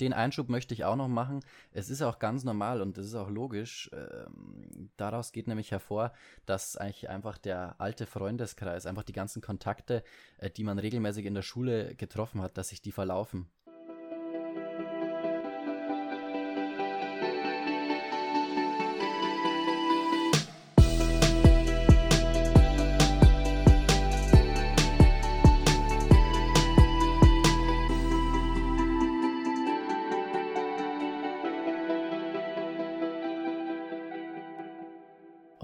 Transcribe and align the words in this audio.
den 0.00 0.12
Einschub 0.12 0.48
möchte 0.48 0.74
ich 0.74 0.84
auch 0.84 0.96
noch 0.96 1.08
machen. 1.08 1.40
Es 1.72 1.90
ist 1.90 2.02
auch 2.02 2.18
ganz 2.18 2.44
normal 2.44 2.80
und 2.80 2.98
es 2.98 3.06
ist 3.06 3.14
auch 3.14 3.30
logisch. 3.30 3.90
Ähm, 3.92 4.90
daraus 4.96 5.32
geht 5.32 5.48
nämlich 5.48 5.70
hervor, 5.70 6.12
dass 6.46 6.76
eigentlich 6.76 7.08
einfach 7.08 7.38
der 7.38 7.76
alte 7.78 8.06
Freundeskreis, 8.06 8.86
einfach 8.86 9.04
die 9.04 9.12
ganzen 9.12 9.42
Kontakte, 9.42 10.02
äh, 10.38 10.50
die 10.50 10.64
man 10.64 10.78
regelmäßig 10.78 11.26
in 11.26 11.34
der 11.34 11.42
Schule 11.42 11.94
getroffen 11.94 12.40
hat, 12.40 12.56
dass 12.58 12.68
sich 12.68 12.82
die 12.82 12.92
verlaufen. 12.92 13.48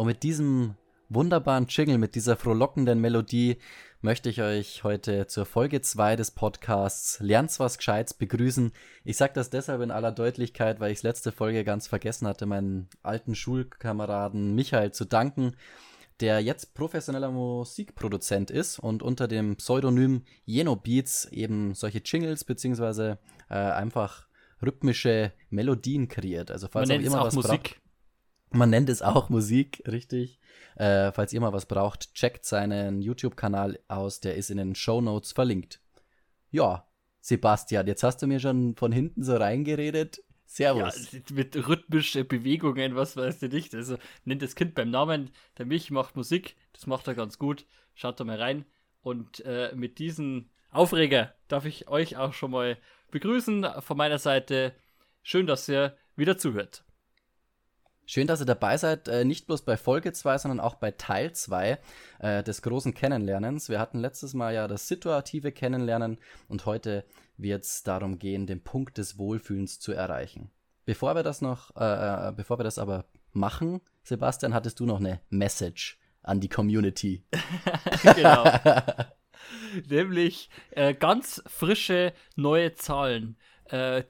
Und 0.05 0.09
mit 0.09 0.23
diesem 0.23 0.75
wunderbaren 1.09 1.65
Jingle, 1.67 1.97
mit 1.97 2.15
dieser 2.15 2.37
frohlockenden 2.37 3.01
Melodie 3.01 3.57
möchte 4.03 4.29
ich 4.29 4.43
euch 4.43 4.85
heute 4.85 5.27
zur 5.29 5.47
Folge 5.47 5.81
2 5.81 6.17
des 6.17 6.31
Podcasts 6.31 7.21
Lernst 7.21 7.59
was 7.59 7.79
Gescheites 7.79 8.13
begrüßen. 8.13 8.73
Ich 9.05 9.17
sage 9.17 9.33
das 9.33 9.49
deshalb 9.49 9.81
in 9.81 9.91
aller 9.91 10.13
Deutlichkeit, 10.13 10.79
weil 10.79 10.93
ich 10.93 10.99
es 10.99 11.05
letzte 11.05 11.33
Folge 11.33 11.65
ganz 11.65 11.87
vergessen 11.87 12.29
hatte, 12.29 12.45
meinen 12.45 12.91
alten 13.03 13.35
Schulkameraden 13.35 14.55
Michael 14.55 14.93
zu 14.93 15.07
danken, 15.07 15.57
der 16.21 16.41
jetzt 16.41 16.75
professioneller 16.75 17.31
Musikproduzent 17.31 18.51
ist 18.51 18.79
und 18.79 19.03
unter 19.03 19.27
dem 19.27 19.57
Pseudonym 19.57 20.25
Jeno 20.45 20.77
Beats 20.77 21.25
eben 21.33 21.73
solche 21.73 22.03
Jingles 22.05 22.45
beziehungsweise 22.45 23.19
äh, 23.49 23.55
einfach 23.55 24.27
rhythmische 24.61 25.33
Melodien 25.49 26.09
kreiert. 26.09 26.51
Also 26.51 26.69
falls 26.69 26.91
Man 26.91 27.01
auch 27.01 27.05
immer 27.05 27.21
auch 27.23 27.27
was 27.29 27.37
Musik. 27.37 27.63
braucht. 27.63 27.84
Man 28.55 28.71
nennt 28.71 28.89
es 28.89 29.03
auch 29.03 29.31
Musik, 29.31 29.83
richtig. 29.87 30.39
Äh, 30.77 31.11
falls 31.11 31.33
ihr 31.33 31.41
mal 31.41 31.53
was 31.53 31.67
braucht, 31.67 32.15
checkt 32.15 32.45
seinen 32.45 33.03
YouTube-Kanal 33.03 33.81
aus, 33.89 34.21
der 34.21 34.37
ist 34.37 34.49
in 34.49 34.59
den 34.59 34.77
Show 34.77 35.01
Notes 35.01 35.33
verlinkt. 35.33 35.81
Ja, 36.53 36.87
Sebastian, 37.21 37.89
jetzt 37.89 38.05
hast 38.05 38.23
du 38.23 38.29
mir 38.29 38.39
schon 38.39 38.77
von 38.77 38.93
hinten 38.93 39.25
so 39.25 39.35
reingeredet. 39.37 40.19
Ja, 40.57 40.89
Servus. 40.91 41.11
mit 41.33 41.57
rhythmischen 41.69 42.29
Bewegungen, 42.29 42.95
was 42.95 43.17
weiß 43.17 43.43
ich 43.43 43.53
nicht. 43.53 43.75
Also 43.75 43.97
nennt 44.25 44.43
das 44.43 44.55
Kind 44.55 44.77
beim 44.77 44.91
Namen. 44.91 45.31
Der 45.59 45.67
Mich 45.67 45.91
macht 45.91 46.15
Musik, 46.15 46.55
das 46.75 46.87
macht 46.87 47.09
er 47.09 47.17
ganz 47.17 47.41
gut. 47.41 47.67
Schaut 47.95 48.21
da 48.21 48.25
mal 48.25 48.41
rein. 48.41 48.65
Und 49.03 49.45
äh, 49.45 49.73
mit 49.75 49.99
diesen 49.99 50.49
Aufreger 50.71 51.35
darf 51.49 51.65
ich 51.65 51.89
euch 51.89 52.17
auch 52.19 52.33
schon 52.33 52.53
mal 52.53 52.79
begrüßen 53.11 53.67
von 53.81 53.97
meiner 53.97 54.19
Seite. 54.19 54.75
Schön, 55.23 55.49
dass 55.49 55.69
ihr 55.69 55.97
wieder 56.15 56.39
zuhört. 56.39 56.85
Schön, 58.07 58.27
dass 58.27 58.41
ihr 58.41 58.47
dabei 58.47 58.77
seid, 58.77 59.09
äh, 59.09 59.25
nicht 59.25 59.47
bloß 59.47 59.63
bei 59.63 59.79
Folge 59.79 60.13
2, 60.13 60.37
sondern 60.39 60.61
auch 60.61 60.75
bei 60.75 60.91
Teil 60.91 61.33
2 61.33 61.79
äh, 62.19 62.43
des 62.43 62.61
großen 62.61 62.93
Kennenlernens. 62.93 63.71
Wir 63.71 63.81
hatten 63.81 63.99
letztes 63.99 64.35
Mal 64.35 64.53
ja 64.55 64.69
das 64.69 64.89
situative 64.89 65.53
Kennenlernen 65.53 66.19
und 66.49 66.67
heute 66.67 67.05
wird 67.39 67.65
es 67.65 67.83
darum 67.83 68.19
gehen, 68.19 68.47
den 68.47 68.63
Punkt 68.63 68.99
des 68.99 69.17
Wohlfühlens 69.17 69.81
zu 69.81 69.93
erreichen. 69.93 70.51
Bevor 70.85 71.15
wir 71.15 71.23
das 71.23 71.41
noch, 71.41 71.75
äh, 71.77 72.29
äh, 72.29 72.33
bevor 72.33 72.59
wir 72.59 72.65
das 72.65 72.79
aber 72.79 73.07
machen, 73.33 73.81
Sebastian, 74.03 74.53
hattest 74.53 74.81
du 74.81 74.87
noch 74.87 75.01
eine 75.01 75.21
Message 75.31 75.99
an 76.23 76.41
die 76.41 76.51
Community. 76.51 77.25
genau. 78.15 78.45
Nämlich 79.89 80.51
äh, 80.73 80.93
ganz 80.93 81.43
frische 81.47 82.13
neue 82.37 82.75
Zahlen, 82.75 83.37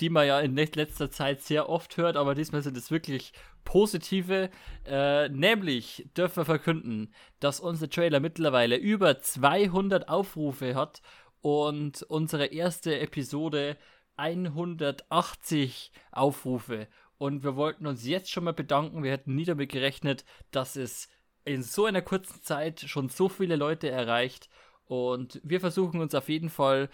die 0.00 0.10
man 0.10 0.26
ja 0.26 0.40
in 0.40 0.56
let- 0.56 0.74
letzter 0.74 1.12
Zeit 1.12 1.40
sehr 1.40 1.68
oft 1.68 1.96
hört, 1.96 2.16
aber 2.16 2.34
diesmal 2.34 2.60
sind 2.60 2.76
es 2.76 2.90
wirklich 2.90 3.32
positive. 3.64 4.50
Äh, 4.86 5.28
nämlich 5.28 6.08
dürfen 6.16 6.38
wir 6.38 6.44
verkünden, 6.44 7.14
dass 7.40 7.60
unser 7.60 7.88
Trailer 7.88 8.20
mittlerweile 8.20 8.76
über 8.76 9.18
200 9.20 10.08
Aufrufe 10.08 10.74
hat 10.74 11.02
und 11.40 12.02
unsere 12.04 12.46
erste 12.46 12.98
Episode 13.00 13.76
180 14.16 15.92
Aufrufe. 16.12 16.88
Und 17.18 17.44
wir 17.44 17.56
wollten 17.56 17.86
uns 17.86 18.06
jetzt 18.06 18.30
schon 18.30 18.44
mal 18.44 18.52
bedanken. 18.52 19.02
Wir 19.02 19.12
hätten 19.12 19.34
nie 19.34 19.44
damit 19.44 19.70
gerechnet, 19.70 20.24
dass 20.50 20.76
es 20.76 21.08
in 21.44 21.62
so 21.62 21.84
einer 21.84 22.02
kurzen 22.02 22.42
Zeit 22.42 22.80
schon 22.80 23.08
so 23.08 23.28
viele 23.28 23.56
Leute 23.56 23.90
erreicht. 23.90 24.48
Und 24.86 25.40
wir 25.44 25.60
versuchen 25.60 26.00
uns 26.00 26.14
auf 26.14 26.28
jeden 26.28 26.50
Fall 26.50 26.88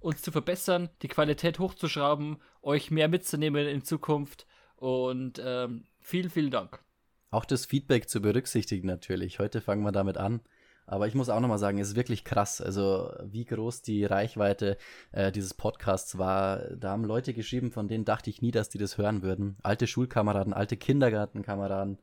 uns 0.00 0.22
zu 0.22 0.32
verbessern, 0.32 0.90
die 1.02 1.08
Qualität 1.08 1.58
hochzuschrauben, 1.58 2.38
euch 2.62 2.90
mehr 2.90 3.08
mitzunehmen 3.08 3.66
in 3.66 3.84
Zukunft. 3.84 4.46
Und 4.76 5.40
ähm, 5.44 5.86
vielen, 6.02 6.30
vielen 6.30 6.50
Dank. 6.50 6.82
Auch 7.30 7.44
das 7.44 7.64
Feedback 7.64 8.08
zu 8.08 8.20
berücksichtigen 8.20 8.86
natürlich. 8.86 9.38
Heute 9.38 9.60
fangen 9.60 9.82
wir 9.82 9.92
damit 9.92 10.18
an. 10.18 10.40
Aber 10.84 11.06
ich 11.06 11.14
muss 11.14 11.28
auch 11.28 11.40
nochmal 11.40 11.58
sagen, 11.58 11.78
es 11.78 11.90
ist 11.90 11.96
wirklich 11.96 12.24
krass. 12.24 12.60
Also 12.60 13.10
wie 13.22 13.44
groß 13.44 13.82
die 13.82 14.04
Reichweite 14.04 14.76
äh, 15.12 15.32
dieses 15.32 15.54
Podcasts 15.54 16.18
war. 16.18 16.58
Da 16.76 16.90
haben 16.90 17.04
Leute 17.04 17.32
geschrieben, 17.32 17.70
von 17.70 17.88
denen 17.88 18.04
dachte 18.04 18.30
ich 18.30 18.42
nie, 18.42 18.50
dass 18.50 18.68
die 18.68 18.78
das 18.78 18.98
hören 18.98 19.22
würden. 19.22 19.56
Alte 19.62 19.86
Schulkameraden, 19.86 20.52
alte 20.52 20.76
Kindergartenkameraden 20.76 21.98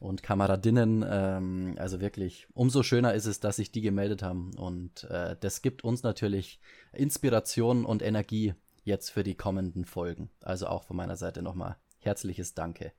und 0.00 0.22
Kameradinnen. 0.22 1.04
Ähm, 1.08 1.74
also 1.78 2.00
wirklich, 2.00 2.48
umso 2.54 2.82
schöner 2.82 3.14
ist 3.14 3.26
es, 3.26 3.40
dass 3.40 3.56
sich 3.56 3.70
die 3.70 3.82
gemeldet 3.82 4.22
haben. 4.22 4.52
Und 4.56 5.04
äh, 5.04 5.36
das 5.38 5.62
gibt 5.62 5.84
uns 5.84 6.02
natürlich 6.02 6.58
Inspiration 6.92 7.84
und 7.84 8.02
Energie 8.02 8.54
jetzt 8.82 9.10
für 9.10 9.22
die 9.22 9.34
kommenden 9.36 9.84
Folgen. 9.84 10.30
Also 10.42 10.66
auch 10.66 10.84
von 10.84 10.96
meiner 10.96 11.16
Seite 11.16 11.42
nochmal 11.42 11.76
herzliches 11.98 12.54
Danke. 12.54 12.92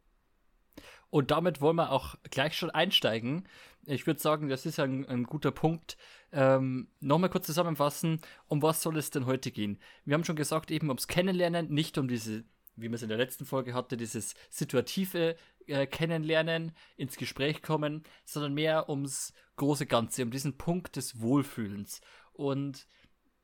Und 1.09 1.31
damit 1.31 1.61
wollen 1.61 1.77
wir 1.77 1.91
auch 1.91 2.15
gleich 2.29 2.57
schon 2.57 2.71
einsteigen. 2.71 3.47
Ich 3.85 4.07
würde 4.07 4.19
sagen, 4.19 4.49
das 4.49 4.65
ist 4.65 4.79
ein, 4.79 5.07
ein 5.07 5.23
guter 5.23 5.51
Punkt. 5.51 5.97
Ähm, 6.31 6.87
Nochmal 6.99 7.29
kurz 7.29 7.45
zusammenfassen, 7.45 8.19
um 8.47 8.61
was 8.61 8.81
soll 8.81 8.97
es 8.97 9.11
denn 9.11 9.25
heute 9.25 9.51
gehen? 9.51 9.79
Wir 10.05 10.15
haben 10.15 10.23
schon 10.23 10.35
gesagt, 10.35 10.71
eben 10.71 10.89
ums 10.89 11.07
Kennenlernen, 11.07 11.69
nicht 11.69 11.97
um 11.97 12.07
diese, 12.07 12.43
wie 12.75 12.89
wir 12.89 12.95
es 12.95 13.03
in 13.03 13.09
der 13.09 13.17
letzten 13.17 13.45
Folge 13.45 13.73
hatte, 13.73 13.95
dieses 13.95 14.35
situative 14.49 15.35
äh, 15.67 15.87
Kennenlernen, 15.87 16.73
ins 16.97 17.15
Gespräch 17.15 17.61
kommen, 17.61 18.03
sondern 18.25 18.53
mehr 18.53 18.89
ums 18.89 19.33
große 19.55 19.85
Ganze, 19.85 20.23
um 20.23 20.31
diesen 20.31 20.57
Punkt 20.57 20.95
des 20.95 21.21
Wohlfühlens. 21.21 22.01
Und 22.33 22.87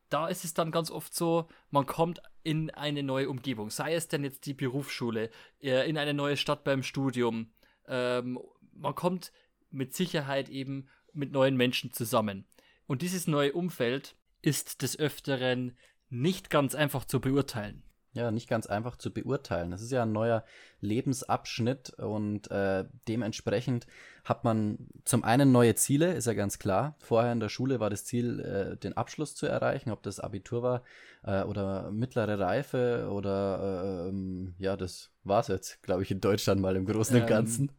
da 0.09 0.27
ist 0.27 0.43
es 0.43 0.53
dann 0.53 0.71
ganz 0.71 0.91
oft 0.91 1.15
so, 1.15 1.47
man 1.69 1.85
kommt 1.85 2.21
in 2.43 2.69
eine 2.71 3.03
neue 3.03 3.29
Umgebung, 3.29 3.69
sei 3.69 3.93
es 3.93 4.07
denn 4.07 4.23
jetzt 4.23 4.45
die 4.45 4.53
Berufsschule, 4.53 5.29
äh, 5.61 5.89
in 5.89 5.97
eine 5.97 6.13
neue 6.13 6.37
Stadt 6.37 6.63
beim 6.63 6.83
Studium. 6.83 7.51
Ähm, 7.87 8.39
man 8.73 8.95
kommt 8.95 9.31
mit 9.69 9.93
Sicherheit 9.93 10.49
eben 10.49 10.87
mit 11.13 11.31
neuen 11.31 11.55
Menschen 11.55 11.91
zusammen. 11.91 12.45
Und 12.87 13.01
dieses 13.01 13.27
neue 13.27 13.53
Umfeld 13.53 14.15
ist 14.41 14.81
des 14.81 14.97
Öfteren 14.97 15.77
nicht 16.09 16.49
ganz 16.49 16.75
einfach 16.75 17.05
zu 17.05 17.21
beurteilen. 17.21 17.83
Ja, 18.13 18.29
nicht 18.29 18.49
ganz 18.49 18.67
einfach 18.67 18.97
zu 18.97 19.13
beurteilen. 19.13 19.71
Das 19.71 19.81
ist 19.81 19.91
ja 19.91 20.03
ein 20.03 20.11
neuer 20.11 20.43
Lebensabschnitt 20.81 21.91
und 21.91 22.51
äh, 22.51 22.83
dementsprechend 23.07 23.87
hat 24.25 24.43
man 24.43 24.89
zum 25.05 25.23
einen 25.23 25.53
neue 25.53 25.75
Ziele, 25.75 26.13
ist 26.13 26.27
ja 26.27 26.33
ganz 26.33 26.59
klar. 26.59 26.95
Vorher 26.99 27.31
in 27.31 27.39
der 27.39 27.47
Schule 27.47 27.79
war 27.79 27.89
das 27.89 28.03
Ziel, 28.03 28.41
äh, 28.41 28.75
den 28.77 28.97
Abschluss 28.97 29.33
zu 29.35 29.45
erreichen, 29.45 29.91
ob 29.91 30.03
das 30.03 30.19
Abitur 30.19 30.61
war 30.61 30.83
äh, 31.23 31.43
oder 31.43 31.89
mittlere 31.91 32.37
Reife 32.37 33.07
oder 33.09 34.09
ähm, 34.09 34.55
ja, 34.59 34.75
das 34.75 35.11
war's 35.23 35.47
jetzt, 35.47 35.81
glaube 35.81 36.03
ich, 36.03 36.11
in 36.11 36.19
Deutschland 36.19 36.59
mal 36.59 36.75
im 36.75 36.85
Großen 36.85 37.15
und 37.15 37.21
Ähm, 37.21 37.27
Ganzen. 37.27 37.71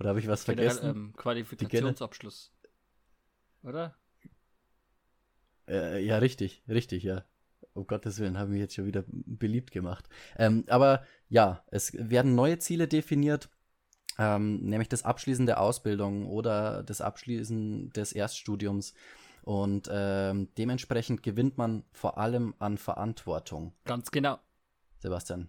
Oder 0.00 0.10
habe 0.10 0.20
ich 0.20 0.28
was 0.28 0.44
Generell, 0.44 0.78
vergessen? 0.78 0.96
ähm, 0.96 1.14
Qualifikationsabschluss. 1.16 2.52
Oder? 3.62 3.94
Äh, 5.68 6.04
ja, 6.04 6.18
richtig, 6.18 6.62
richtig, 6.68 7.02
ja. 7.02 7.24
Um 7.78 7.86
Gottes 7.86 8.18
Willen, 8.18 8.38
haben 8.38 8.52
wir 8.52 8.58
jetzt 8.58 8.74
schon 8.74 8.86
wieder 8.86 9.04
beliebt 9.06 9.70
gemacht. 9.70 10.08
Ähm, 10.36 10.64
aber 10.68 11.04
ja, 11.28 11.62
es 11.70 11.92
werden 11.94 12.34
neue 12.34 12.58
Ziele 12.58 12.88
definiert, 12.88 13.48
ähm, 14.18 14.64
nämlich 14.64 14.88
das 14.88 15.04
Abschließen 15.04 15.46
der 15.46 15.60
Ausbildung 15.60 16.26
oder 16.26 16.82
das 16.82 17.00
Abschließen 17.00 17.90
des 17.90 18.12
Erststudiums. 18.12 18.94
Und 19.42 19.88
ähm, 19.90 20.48
dementsprechend 20.58 21.22
gewinnt 21.22 21.56
man 21.56 21.84
vor 21.92 22.18
allem 22.18 22.54
an 22.58 22.78
Verantwortung. 22.78 23.72
Ganz 23.84 24.10
genau. 24.10 24.38
Sebastian, 24.98 25.48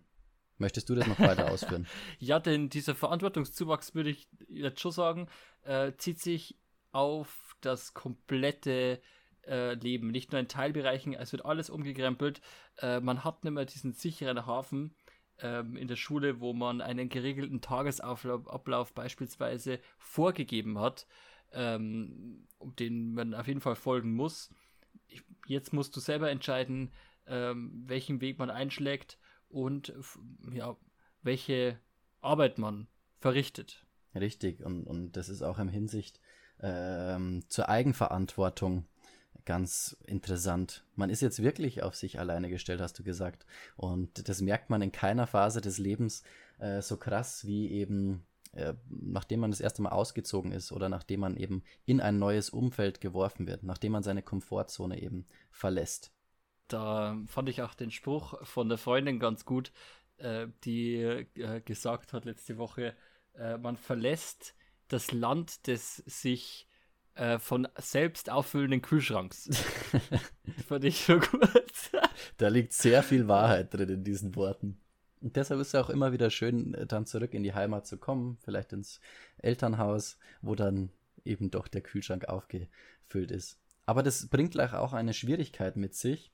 möchtest 0.59 0.87
du 0.87 0.95
das 0.95 1.07
noch 1.07 1.19
weiter 1.19 1.51
ausführen? 1.51 1.87
Ja, 2.19 2.39
denn 2.39 2.69
dieser 2.69 2.93
Verantwortungszuwachs, 2.93 3.95
würde 3.95 4.11
ich 4.11 4.29
jetzt 4.47 4.79
schon 4.79 4.91
sagen, 4.91 5.27
äh, 5.63 5.93
zieht 5.97 6.21
sich 6.21 6.59
auf 6.91 7.55
das 7.61 7.95
komplette 7.95 9.01
äh, 9.47 9.73
Leben, 9.73 10.11
nicht 10.11 10.31
nur 10.31 10.39
in 10.39 10.47
Teilbereichen, 10.47 11.13
es 11.13 11.31
wird 11.31 11.45
alles 11.45 11.69
umgekrempelt. 11.69 12.41
Äh, 12.77 12.99
man 12.99 13.23
hat 13.23 13.43
nicht 13.43 13.53
mehr 13.53 13.65
diesen 13.65 13.93
sicheren 13.93 14.45
Hafen 14.45 14.95
ähm, 15.41 15.75
in 15.75 15.87
der 15.87 15.95
Schule, 15.95 16.39
wo 16.39 16.53
man 16.53 16.81
einen 16.81 17.09
geregelten 17.09 17.61
Tagesablauf 17.61 18.47
Ablauf 18.47 18.93
beispielsweise 18.93 19.79
vorgegeben 19.97 20.79
hat, 20.79 21.07
ähm, 21.51 22.47
den 22.79 23.13
man 23.13 23.33
auf 23.33 23.47
jeden 23.47 23.61
Fall 23.61 23.75
folgen 23.75 24.13
muss. 24.13 24.53
Ich, 25.07 25.23
jetzt 25.47 25.73
musst 25.73 25.95
du 25.95 25.99
selber 25.99 26.29
entscheiden, 26.29 26.91
ähm, 27.27 27.83
welchen 27.85 28.21
Weg 28.21 28.39
man 28.39 28.49
einschlägt 28.49 29.17
und 29.49 29.93
ja, 30.53 30.75
welche 31.21 31.79
Arbeit 32.21 32.57
man 32.57 32.87
verrichtet. 33.19 33.85
Richtig, 34.15 34.63
und, 34.63 34.85
und 34.85 35.13
das 35.13 35.29
ist 35.29 35.41
auch 35.41 35.59
im 35.59 35.69
Hinsicht 35.69 36.19
ähm, 36.61 37.43
zur 37.47 37.69
Eigenverantwortung 37.69 38.85
ganz 39.49 39.97
interessant. 40.05 40.85
Man 40.95 41.09
ist 41.09 41.21
jetzt 41.21 41.41
wirklich 41.41 41.81
auf 41.81 41.95
sich 41.95 42.19
alleine 42.19 42.51
gestellt, 42.51 42.81
hast 42.81 42.99
du 42.99 43.03
gesagt. 43.03 43.47
Und 43.77 44.29
das 44.29 44.41
merkt 44.41 44.69
man 44.69 44.83
in 44.83 44.91
keiner 44.91 45.25
Phase 45.25 45.59
des 45.59 45.79
Lebens 45.79 46.21
äh, 46.59 46.83
so 46.83 46.97
krass 46.97 47.47
wie 47.47 47.71
eben 47.71 48.27
äh, 48.51 48.75
nachdem 48.89 49.39
man 49.39 49.49
das 49.49 49.59
erste 49.59 49.81
Mal 49.81 49.89
ausgezogen 49.89 50.51
ist 50.51 50.71
oder 50.71 50.87
nachdem 50.87 51.21
man 51.21 51.35
eben 51.35 51.63
in 51.87 51.99
ein 51.99 52.19
neues 52.19 52.51
Umfeld 52.51 53.01
geworfen 53.01 53.47
wird, 53.47 53.63
nachdem 53.63 53.93
man 53.93 54.03
seine 54.03 54.21
Komfortzone 54.21 55.01
eben 55.01 55.25
verlässt. 55.49 56.11
Da 56.67 57.17
fand 57.25 57.49
ich 57.49 57.63
auch 57.63 57.73
den 57.73 57.89
Spruch 57.89 58.45
von 58.45 58.69
der 58.69 58.77
Freundin 58.77 59.19
ganz 59.19 59.45
gut, 59.45 59.71
äh, 60.17 60.45
die 60.63 60.97
äh, 60.97 61.61
gesagt 61.61 62.13
hat 62.13 62.25
letzte 62.25 62.59
Woche, 62.59 62.95
äh, 63.33 63.57
man 63.57 63.77
verlässt 63.77 64.53
das 64.89 65.11
Land 65.11 65.65
des 65.65 65.95
sich 66.05 66.68
äh, 67.19 67.37
von 67.37 67.67
selbst 67.77 68.29
auffüllenden 68.29 68.81
Kühlschranks. 68.81 69.49
fand 70.67 70.85
ich 70.85 71.01
so 71.01 71.19
gut. 71.19 71.51
da 72.37 72.47
liegt 72.47 72.73
sehr 72.73 73.03
viel 73.03 73.27
Wahrheit 73.27 73.73
drin 73.73 73.89
in 73.89 74.03
diesen 74.03 74.35
Worten. 74.35 74.79
Und 75.21 75.35
deshalb 75.35 75.59
ist 75.59 75.69
es 75.69 75.75
auch 75.75 75.89
immer 75.89 76.13
wieder 76.13 76.29
schön, 76.29 76.73
äh, 76.73 76.85
dann 76.85 77.05
zurück 77.05 77.33
in 77.33 77.43
die 77.43 77.53
Heimat 77.53 77.87
zu 77.87 77.97
kommen, 77.97 78.37
vielleicht 78.41 78.71
ins 78.71 79.01
Elternhaus, 79.37 80.17
wo 80.41 80.55
dann 80.55 80.91
eben 81.25 81.51
doch 81.51 81.67
der 81.67 81.81
Kühlschrank 81.81 82.29
aufgefüllt 82.29 83.31
ist. 83.31 83.59
Aber 83.85 84.01
das 84.01 84.27
bringt 84.27 84.51
gleich 84.51 84.73
auch 84.73 84.93
eine 84.93 85.13
Schwierigkeit 85.13 85.75
mit 85.75 85.95
sich. 85.95 86.31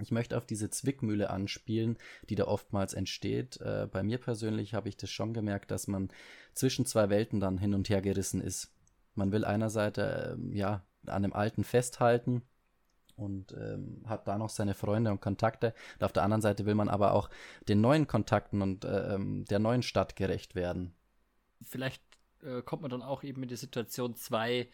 Ich 0.00 0.10
möchte 0.10 0.36
auf 0.36 0.44
diese 0.44 0.70
Zwickmühle 0.70 1.30
anspielen, 1.30 1.96
die 2.28 2.34
da 2.34 2.44
oftmals 2.44 2.94
entsteht. 2.94 3.58
Äh, 3.60 3.88
bei 3.90 4.02
mir 4.02 4.18
persönlich 4.18 4.74
habe 4.74 4.88
ich 4.90 4.96
das 4.96 5.10
schon 5.10 5.32
gemerkt, 5.32 5.70
dass 5.70 5.88
man 5.88 6.10
zwischen 6.52 6.84
zwei 6.84 7.08
Welten 7.08 7.40
dann 7.40 7.56
hin 7.58 7.74
und 7.74 7.88
her 7.88 8.02
gerissen 8.02 8.40
ist. 8.42 8.70
Man 9.14 9.32
will 9.32 9.44
einerseits 9.44 9.98
äh, 9.98 10.36
ja 10.52 10.84
an 11.06 11.22
dem 11.22 11.32
Alten 11.32 11.64
festhalten 11.64 12.42
und 13.16 13.52
ähm, 13.52 14.02
hat 14.06 14.26
da 14.26 14.38
noch 14.38 14.48
seine 14.48 14.74
Freunde 14.74 15.10
und 15.10 15.20
Kontakte. 15.20 15.74
Und 15.94 16.04
auf 16.04 16.12
der 16.12 16.22
anderen 16.22 16.42
Seite 16.42 16.66
will 16.66 16.74
man 16.74 16.88
aber 16.88 17.12
auch 17.12 17.30
den 17.68 17.80
neuen 17.80 18.06
Kontakten 18.06 18.62
und 18.62 18.84
äh, 18.84 19.14
ähm, 19.14 19.44
der 19.46 19.58
neuen 19.58 19.82
Stadt 19.82 20.16
gerecht 20.16 20.54
werden. 20.54 20.94
Vielleicht 21.62 22.02
äh, 22.42 22.62
kommt 22.62 22.82
man 22.82 22.90
dann 22.90 23.02
auch 23.02 23.22
eben 23.22 23.42
in 23.42 23.48
die 23.48 23.56
Situation, 23.56 24.16
zwei 24.16 24.68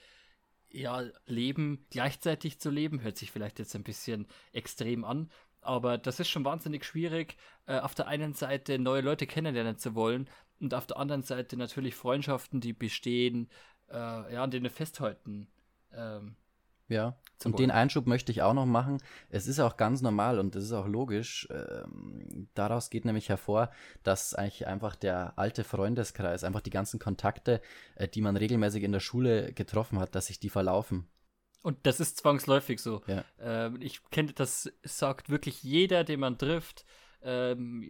ja, 0.69 1.05
Leben 1.27 1.87
gleichzeitig 1.91 2.61
zu 2.61 2.71
leben. 2.71 3.03
Hört 3.03 3.17
sich 3.17 3.33
vielleicht 3.33 3.59
jetzt 3.59 3.75
ein 3.75 3.85
bisschen 3.85 4.27
extrem 4.53 5.05
an, 5.05 5.31
aber 5.61 5.99
das 5.99 6.21
ist 6.21 6.29
schon 6.29 6.45
wahnsinnig 6.45 6.85
schwierig, 6.85 7.37
äh, 7.67 7.79
auf 7.79 7.95
der 7.95 8.07
einen 8.07 8.35
Seite 8.35 8.79
neue 8.79 9.01
Leute 9.01 9.27
kennenlernen 9.27 9.79
zu 9.79 9.95
wollen 9.95 10.29
und 10.61 10.75
auf 10.75 10.87
der 10.87 10.99
anderen 10.99 11.23
Seite 11.23 11.57
natürlich 11.57 11.95
Freundschaften, 11.95 12.61
die 12.61 12.73
bestehen, 12.73 13.49
äh, 13.91 14.35
ja, 14.35 14.43
an 14.43 14.51
denen 14.51 14.71
festhalten. 14.71 15.49
Ähm, 15.93 16.37
ja, 16.89 17.17
und 17.45 17.53
wollen. 17.53 17.57
den 17.57 17.71
Einschub 17.71 18.07
möchte 18.07 18.31
ich 18.31 18.43
auch 18.43 18.55
noch 18.55 18.67
machen. 18.67 18.99
Es 19.29 19.47
ist 19.47 19.59
auch 19.59 19.77
ganz 19.77 20.03
normal 20.03 20.39
und 20.39 20.55
es 20.55 20.65
ist 20.65 20.73
auch 20.73 20.87
logisch. 20.87 21.49
Ähm, 21.51 22.49
daraus 22.55 22.91
geht 22.91 23.05
nämlich 23.05 23.29
hervor, 23.29 23.71
dass 24.05 24.35
eigentlich 24.35 24.67
einfach 24.67 24.95
der 24.95 25.37
alte 25.37 25.65
Freundeskreis, 25.65 26.45
einfach 26.45 26.61
die 26.61 26.71
ganzen 26.71 27.01
Kontakte, 27.01 27.61
äh, 27.97 28.07
die 28.09 28.21
man 28.21 28.37
regelmäßig 28.37 28.85
in 28.85 28.93
der 28.93 29.01
Schule 29.01 29.53
getroffen 29.53 29.99
hat, 29.99 30.15
dass 30.15 30.27
sich 30.27 30.39
die 30.39 30.49
verlaufen. 30.49 31.09
Und 31.63 31.85
das 31.85 31.99
ist 31.99 32.19
zwangsläufig 32.19 32.81
so. 32.81 33.03
Ja. 33.09 33.25
Ähm, 33.41 33.81
ich 33.81 34.09
kenne, 34.11 34.33
das 34.33 34.73
sagt 34.85 35.29
wirklich 35.29 35.65
jeder, 35.65 36.05
den 36.05 36.21
man 36.21 36.39
trifft. 36.39 36.85
Ähm, 37.23 37.83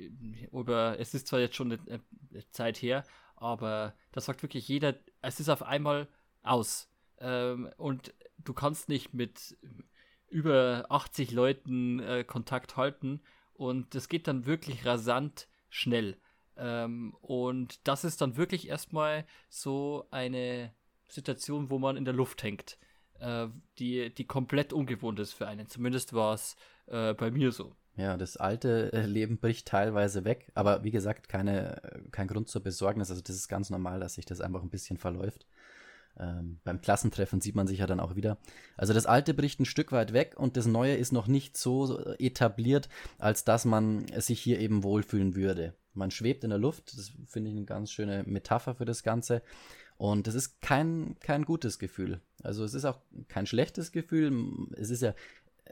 über, 0.51 0.99
es 0.99 1.13
ist 1.13 1.27
zwar 1.27 1.41
jetzt 1.41 1.57
schon 1.57 1.73
eine, 1.73 1.83
eine 1.87 2.51
Zeit 2.53 2.81
her, 2.81 3.05
aber 3.37 3.95
das 4.13 4.27
sagt 4.27 4.43
wirklich 4.43 4.69
jeder, 4.69 4.95
es 5.23 5.41
ist 5.41 5.49
auf 5.49 5.63
einmal 5.63 6.09
aus. 6.43 6.91
Ähm, 7.19 7.71
und 7.77 8.15
du 8.39 8.53
kannst 8.53 8.89
nicht 8.89 9.15
mit 9.15 9.57
über 10.29 10.87
80 10.89 11.33
Leuten 11.33 12.01
äh, 12.01 12.25
Kontakt 12.25 12.77
halten 12.77 13.21
und 13.55 13.95
das 13.95 14.09
geht 14.09 14.29
dann 14.29 14.47
wirklich 14.47 14.85
rasant 14.85 15.49
schnell. 15.69 16.17
Ähm, 16.57 17.15
und 17.21 17.87
das 17.87 18.05
ist 18.05 18.21
dann 18.21 18.37
wirklich 18.37 18.69
erstmal 18.69 19.27
so 19.49 20.07
eine 20.11 20.75
Situation, 21.09 21.71
wo 21.71 21.79
man 21.79 21.97
in 21.97 22.05
der 22.05 22.15
Luft 22.15 22.43
hängt, 22.43 22.79
äh, 23.21 23.49
die, 23.79 24.13
die 24.15 24.27
komplett 24.27 24.73
ungewohnt 24.73 25.19
ist 25.21 25.33
für 25.33 25.47
einen. 25.47 25.69
Zumindest 25.69 26.13
war 26.13 26.35
es 26.35 26.57
äh, 26.87 27.15
bei 27.15 27.31
mir 27.31 27.53
so. 27.53 27.77
Ja, 27.97 28.19
das 28.19 28.37
alte 28.37 28.93
äh, 28.93 29.07
Leben 29.07 29.39
bricht 29.39 29.69
teilweise 29.69 30.25
weg, 30.25 30.53
aber 30.55 30.85
wie 30.85 30.91
gesagt, 30.91 31.29
keine, 31.29 31.83
äh, 31.83 32.01
kein 32.11 32.29
Grund 32.29 32.49
zur 32.49 32.63
Besorgnis. 32.63 33.11
Also 33.11 33.23
das 33.23 33.37
ist 33.37 33.49
ganz 33.49 33.71
normal, 33.71 34.01
dass 34.01 34.15
sich 34.15 34.27
das 34.27 34.41
einfach 34.43 34.63
ein 34.63 34.69
bisschen 34.69 34.99
verläuft. 34.99 35.47
Ähm, 36.19 36.61
beim 36.65 36.81
Klassentreffen 36.81 37.41
sieht 37.41 37.55
man 37.55 37.67
sich 37.67 37.79
ja 37.79 37.87
dann 37.87 38.01
auch 38.01 38.15
wieder. 38.15 38.39
Also 38.77 38.93
das 38.93 39.07
Alte 39.07 39.33
bricht 39.33 39.61
ein 39.61 39.65
Stück 39.65 39.93
weit 39.93 40.13
weg 40.13 40.35
und 40.37 40.57
das 40.59 40.67
Neue 40.67 40.95
ist 40.95 41.13
noch 41.13 41.27
nicht 41.27 41.57
so 41.57 41.99
etabliert, 42.19 42.89
als 43.19 43.45
dass 43.45 43.65
man 43.65 44.07
sich 44.19 44.41
hier 44.41 44.61
eben 44.61 44.83
wohlfühlen 44.83 45.35
würde. 45.35 45.75
Man 45.95 46.11
schwebt 46.11 46.45
in 46.45 46.51
der 46.51 46.59
Luft, 46.59 46.97
das 46.97 47.13
finde 47.27 47.51
ich 47.51 47.57
eine 47.57 47.65
ganz 47.65 47.91
schöne 47.91 48.25
Metapher 48.27 48.75
für 48.75 48.85
das 48.85 49.03
Ganze. 49.03 49.43
Und 49.99 50.27
das 50.27 50.35
ist 50.35 50.61
kein, 50.61 51.17
kein 51.21 51.45
gutes 51.47 51.79
Gefühl. 51.79 52.21
Also 52.43 52.65
es 52.65 52.75
ist 52.75 52.85
auch 52.85 53.01
kein 53.29 53.47
schlechtes 53.47 53.93
Gefühl. 53.93 54.69
Es 54.77 54.91
ist 54.91 55.01
ja 55.01 55.15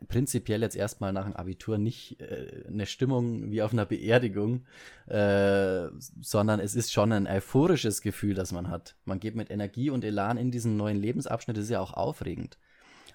prinzipiell 0.08 0.62
jetzt 0.62 0.76
erstmal 0.76 1.12
nach 1.12 1.24
dem 1.24 1.34
Abitur 1.34 1.78
nicht 1.78 2.20
äh, 2.20 2.64
eine 2.66 2.86
Stimmung 2.86 3.50
wie 3.50 3.62
auf 3.62 3.72
einer 3.72 3.86
Beerdigung, 3.86 4.66
äh, 5.06 5.88
sondern 6.20 6.60
es 6.60 6.74
ist 6.74 6.92
schon 6.92 7.12
ein 7.12 7.26
euphorisches 7.26 8.00
Gefühl, 8.00 8.34
das 8.34 8.52
man 8.52 8.68
hat. 8.68 8.96
Man 9.04 9.20
geht 9.20 9.34
mit 9.34 9.50
Energie 9.50 9.90
und 9.90 10.04
Elan 10.04 10.36
in 10.36 10.50
diesen 10.50 10.76
neuen 10.76 10.96
Lebensabschnitt, 10.96 11.56
das 11.56 11.64
ist 11.64 11.70
ja 11.70 11.80
auch 11.80 11.94
aufregend. 11.94 12.58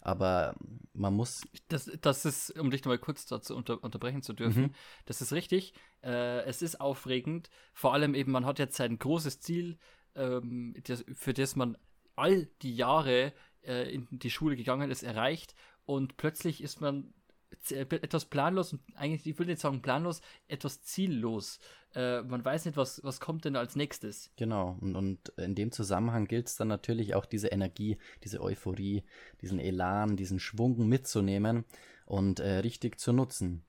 Aber 0.02 0.56
man 0.94 1.14
muss. 1.14 1.42
Das, 1.68 1.92
das 2.00 2.26
ist, 2.26 2.58
um 2.58 2.72
dich 2.72 2.84
nochmal 2.84 3.00
kurz 3.00 3.26
dazu 3.26 3.56
unter, 3.56 3.84
unterbrechen 3.84 4.22
zu 4.22 4.34
dürfen, 4.34 4.64
mhm. 4.64 4.74
das 5.06 5.22
ist 5.22 5.34
richtig. 5.34 5.74
Äh, 6.04 6.44
es 6.44 6.62
ist 6.62 6.80
aufregend. 6.80 7.50
Vor 7.74 7.94
allem 7.94 8.16
eben, 8.16 8.32
man 8.32 8.46
hat 8.46 8.60
jetzt 8.60 8.78
sein 8.78 8.98
großes 8.98 9.42
Ziel, 9.42 9.78
ähm, 10.16 10.74
das, 10.86 11.04
für 11.14 11.34
das 11.34 11.56
man 11.58 11.78
all 12.16 12.48
die 12.62 12.76
Jahre 12.76 13.34
äh, 13.64 13.94
in 13.94 14.08
die 14.12 14.30
Schule 14.30 14.56
gegangen 14.56 14.90
ist, 14.90 15.04
erreicht 15.04 15.56
und 15.90 16.18
plötzlich 16.18 16.62
ist 16.62 16.82
man 16.82 17.16
etwas 17.72 18.26
planlos 18.26 18.74
und 18.74 18.82
eigentlich, 18.94 19.26
ich 19.26 19.40
würde 19.40 19.50
nicht 19.50 19.62
sagen 19.62 19.82
planlos, 19.82 20.22
etwas 20.48 20.84
ziellos. 20.84 21.60
Äh, 21.96 22.22
man 22.22 22.46
weiß 22.46 22.66
nicht, 22.66 22.78
was, 22.78 23.04
was 23.04 23.20
kommt 23.20 23.44
denn 23.44 23.56
als 23.56 23.76
nächstes. 23.76 24.32
Genau, 24.36 24.78
und, 24.82 24.96
und 24.96 25.30
in 25.38 25.56
dem 25.56 25.72
Zusammenhang 25.72 26.28
gilt 26.28 26.48
es 26.48 26.58
dann 26.58 26.68
natürlich 26.68 27.16
auch 27.16 27.26
diese 27.26 27.48
Energie, 27.48 27.98
diese 28.24 28.40
Euphorie, 28.40 29.04
diesen 29.42 29.60
Elan, 29.60 30.16
diesen 30.16 30.40
Schwung 30.40 30.88
mitzunehmen 30.88 31.66
und 32.06 32.40
äh, 32.40 32.60
richtig 32.60 33.00
zu 33.00 33.12
nutzen. 33.12 33.64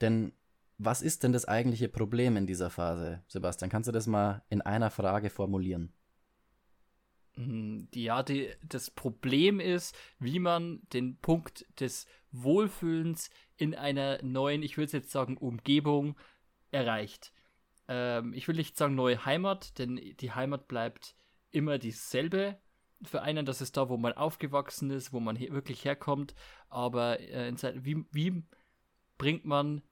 Denn 0.00 0.32
was 0.78 1.02
ist 1.02 1.22
denn 1.22 1.32
das 1.32 1.46
eigentliche 1.46 1.88
Problem 1.88 2.36
in 2.36 2.48
dieser 2.48 2.68
Phase, 2.68 3.22
Sebastian? 3.28 3.70
Kannst 3.70 3.86
du 3.86 3.92
das 3.92 4.08
mal 4.08 4.42
in 4.48 4.60
einer 4.60 4.90
Frage 4.90 5.30
formulieren? 5.30 5.92
Hm, 7.36 7.88
ja, 7.94 8.22
die, 8.22 8.50
das 8.62 8.90
Problem 8.90 9.58
ist, 9.60 9.96
wie 10.18 10.38
man 10.38 10.80
den 10.92 11.16
Punkt 11.18 11.66
des 11.80 12.06
Wohlfühlens 12.30 13.30
in 13.56 13.74
einer 13.74 14.22
neuen, 14.22 14.62
ich 14.62 14.76
würde 14.76 14.92
jetzt 14.92 15.10
sagen, 15.10 15.36
Umgebung 15.36 16.16
erreicht. 16.70 17.32
Ähm, 17.88 18.32
ich 18.34 18.46
will 18.48 18.56
nicht 18.56 18.76
sagen 18.76 18.94
neue 18.94 19.24
Heimat, 19.24 19.78
denn 19.78 19.96
die 19.96 20.32
Heimat 20.32 20.68
bleibt 20.68 21.14
immer 21.50 21.78
dieselbe. 21.78 22.58
Für 23.02 23.22
einen, 23.22 23.46
das 23.46 23.60
ist 23.60 23.76
da, 23.76 23.88
wo 23.88 23.96
man 23.96 24.12
aufgewachsen 24.12 24.90
ist, 24.90 25.12
wo 25.12 25.20
man 25.20 25.38
wirklich 25.38 25.84
herkommt. 25.84 26.34
Aber 26.68 27.20
äh, 27.20 27.52
wie, 27.84 28.04
wie 28.12 28.42
bringt 29.18 29.44
man 29.44 29.82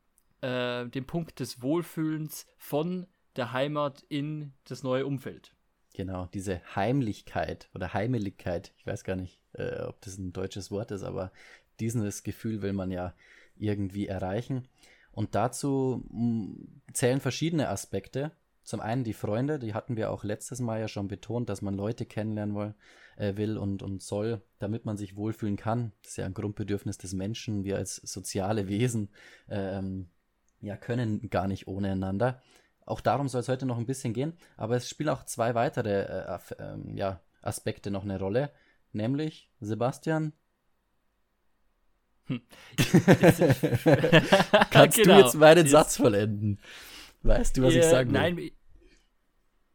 äh, 0.41 0.87
den 0.87 1.07
Punkt 1.07 1.41
des 1.41 1.61
Wohlfühlens 1.61 2.47
von 2.57 3.07
der 3.37 3.53
Heimat 3.53 4.05
in 4.09 4.53
das 4.65 4.83
neue 4.83 5.07
Umfeld? 5.07 5.55
Genau, 5.95 6.27
diese 6.33 6.61
Heimlichkeit 6.75 7.69
oder 7.75 7.93
Heimeligkeit, 7.93 8.73
ich 8.79 8.87
weiß 8.87 9.05
gar 9.05 9.17
nicht, 9.17 9.41
äh, 9.53 9.81
ob 9.83 10.01
das 10.01 10.19
ein 10.19 10.33
deutsches 10.33 10.71
Wort 10.71 10.91
ist, 10.91 11.03
aber 11.03 11.33
dieses 11.81 12.23
Gefühl 12.23 12.63
will 12.63 12.73
man 12.73 12.91
ja 12.91 13.15
irgendwie 13.57 14.07
erreichen. 14.07 14.69
Und 15.13 15.35
dazu 15.35 16.05
mh, 16.11 16.25
mm, 16.25 16.83
zählen 16.93 17.21
verschiedene 17.21 17.69
Aspekte. 17.69 18.33
Zum 18.65 18.81
einen 18.81 19.05
die 19.05 19.13
Freunde, 19.13 19.59
die 19.59 19.75
hatten 19.75 19.97
wir 19.97 20.11
auch 20.11 20.25
letztes 20.25 20.61
Mal 20.61 20.81
ja 20.81 20.89
schon 20.89 21.09
betont, 21.09 21.49
dass 21.49 21.63
man 21.63 21.75
Leute 21.75 22.07
kennenlernen 22.07 22.55
will, 22.55 22.75
äh, 23.17 23.37
will 23.37 23.59
und, 23.59 23.83
und 23.83 24.03
soll, 24.03 24.41
damit 24.59 24.87
man 24.87 24.97
sich 24.97 25.17
wohlfühlen 25.17 25.57
kann. 25.57 25.93
Das 26.03 26.13
ist 26.13 26.17
ja 26.17 26.27
ein 26.27 26.35
Grundbedürfnis 26.35 26.97
des 26.97 27.13
Menschen. 27.13 27.65
Wir 27.65 27.77
als 27.77 27.97
soziale 27.97 28.69
Wesen 28.69 29.11
ähm, 29.49 30.09
ja, 30.61 30.77
können 30.77 31.29
gar 31.29 31.49
nicht 31.49 31.67
ohne 31.67 31.93
einander. 31.93 32.41
Auch 32.85 33.01
darum 33.01 33.29
soll 33.29 33.41
es 33.41 33.49
heute 33.49 33.67
noch 33.67 33.79
ein 33.79 33.87
bisschen 33.87 34.13
gehen, 34.13 34.37
aber 34.57 34.77
es 34.77 34.89
spielen 34.89 35.09
auch 35.11 35.25
zwei 35.25 35.55
weitere 35.55 36.03
äh, 36.03 36.39
äh, 36.59 36.77
ja, 36.95 37.21
Aspekte 37.41 37.91
noch 37.91 38.03
eine 38.03 38.19
Rolle, 38.19 38.51
nämlich 38.93 39.51
Sebastian. 39.61 40.33
Hm. 42.27 42.43
Kannst 44.71 44.99
genau. 44.99 45.15
du 45.15 45.21
jetzt 45.21 45.35
meinen 45.35 45.67
Satz 45.67 45.97
vollenden? 45.97 46.61
Weißt 47.23 47.57
du, 47.57 47.63
was 47.63 47.75
ja, 47.75 47.81
ich 47.81 47.87
sagen 47.87 48.13
will? 48.13 48.21
Nein, 48.21 48.51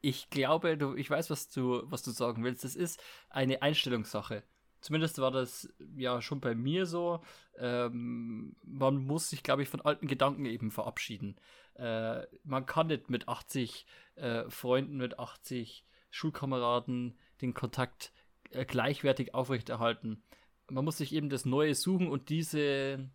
ich 0.01 0.29
glaube, 0.29 0.77
du, 0.77 0.95
ich 0.95 1.09
weiß, 1.09 1.29
was 1.29 1.49
du, 1.49 1.81
was 1.85 2.03
du 2.03 2.11
sagen 2.11 2.43
willst. 2.43 2.63
Das 2.63 2.75
ist 2.75 3.01
eine 3.29 3.61
Einstellungssache. 3.61 4.43
Zumindest 4.79 5.17
war 5.17 5.31
das 5.31 5.73
ja 5.95 6.21
schon 6.21 6.39
bei 6.39 6.53
mir 6.53 6.85
so. 6.85 7.21
Ähm, 7.57 8.55
man 8.63 8.97
muss 8.97 9.29
sich, 9.29 9.43
glaube 9.43 9.63
ich, 9.63 9.69
von 9.69 9.81
alten 9.81 10.07
Gedanken 10.07 10.45
eben 10.45 10.71
verabschieden. 10.71 11.35
Äh, 11.77 12.25
man 12.43 12.65
kann 12.65 12.87
nicht 12.87 13.09
mit 13.09 13.27
80 13.27 13.85
äh, 14.15 14.49
Freunden, 14.49 14.97
mit 14.97 15.19
80 15.19 15.85
Schulkameraden 16.09 17.17
den 17.41 17.53
Kontakt 17.53 18.11
äh, 18.51 18.65
gleichwertig 18.65 19.33
aufrechterhalten. 19.33 20.23
Man 20.69 20.85
muss 20.85 20.97
sich 20.97 21.13
eben 21.13 21.29
das 21.29 21.45
Neue 21.45 21.75
suchen 21.75 22.07
und 22.07 22.29
diese, 22.29 23.09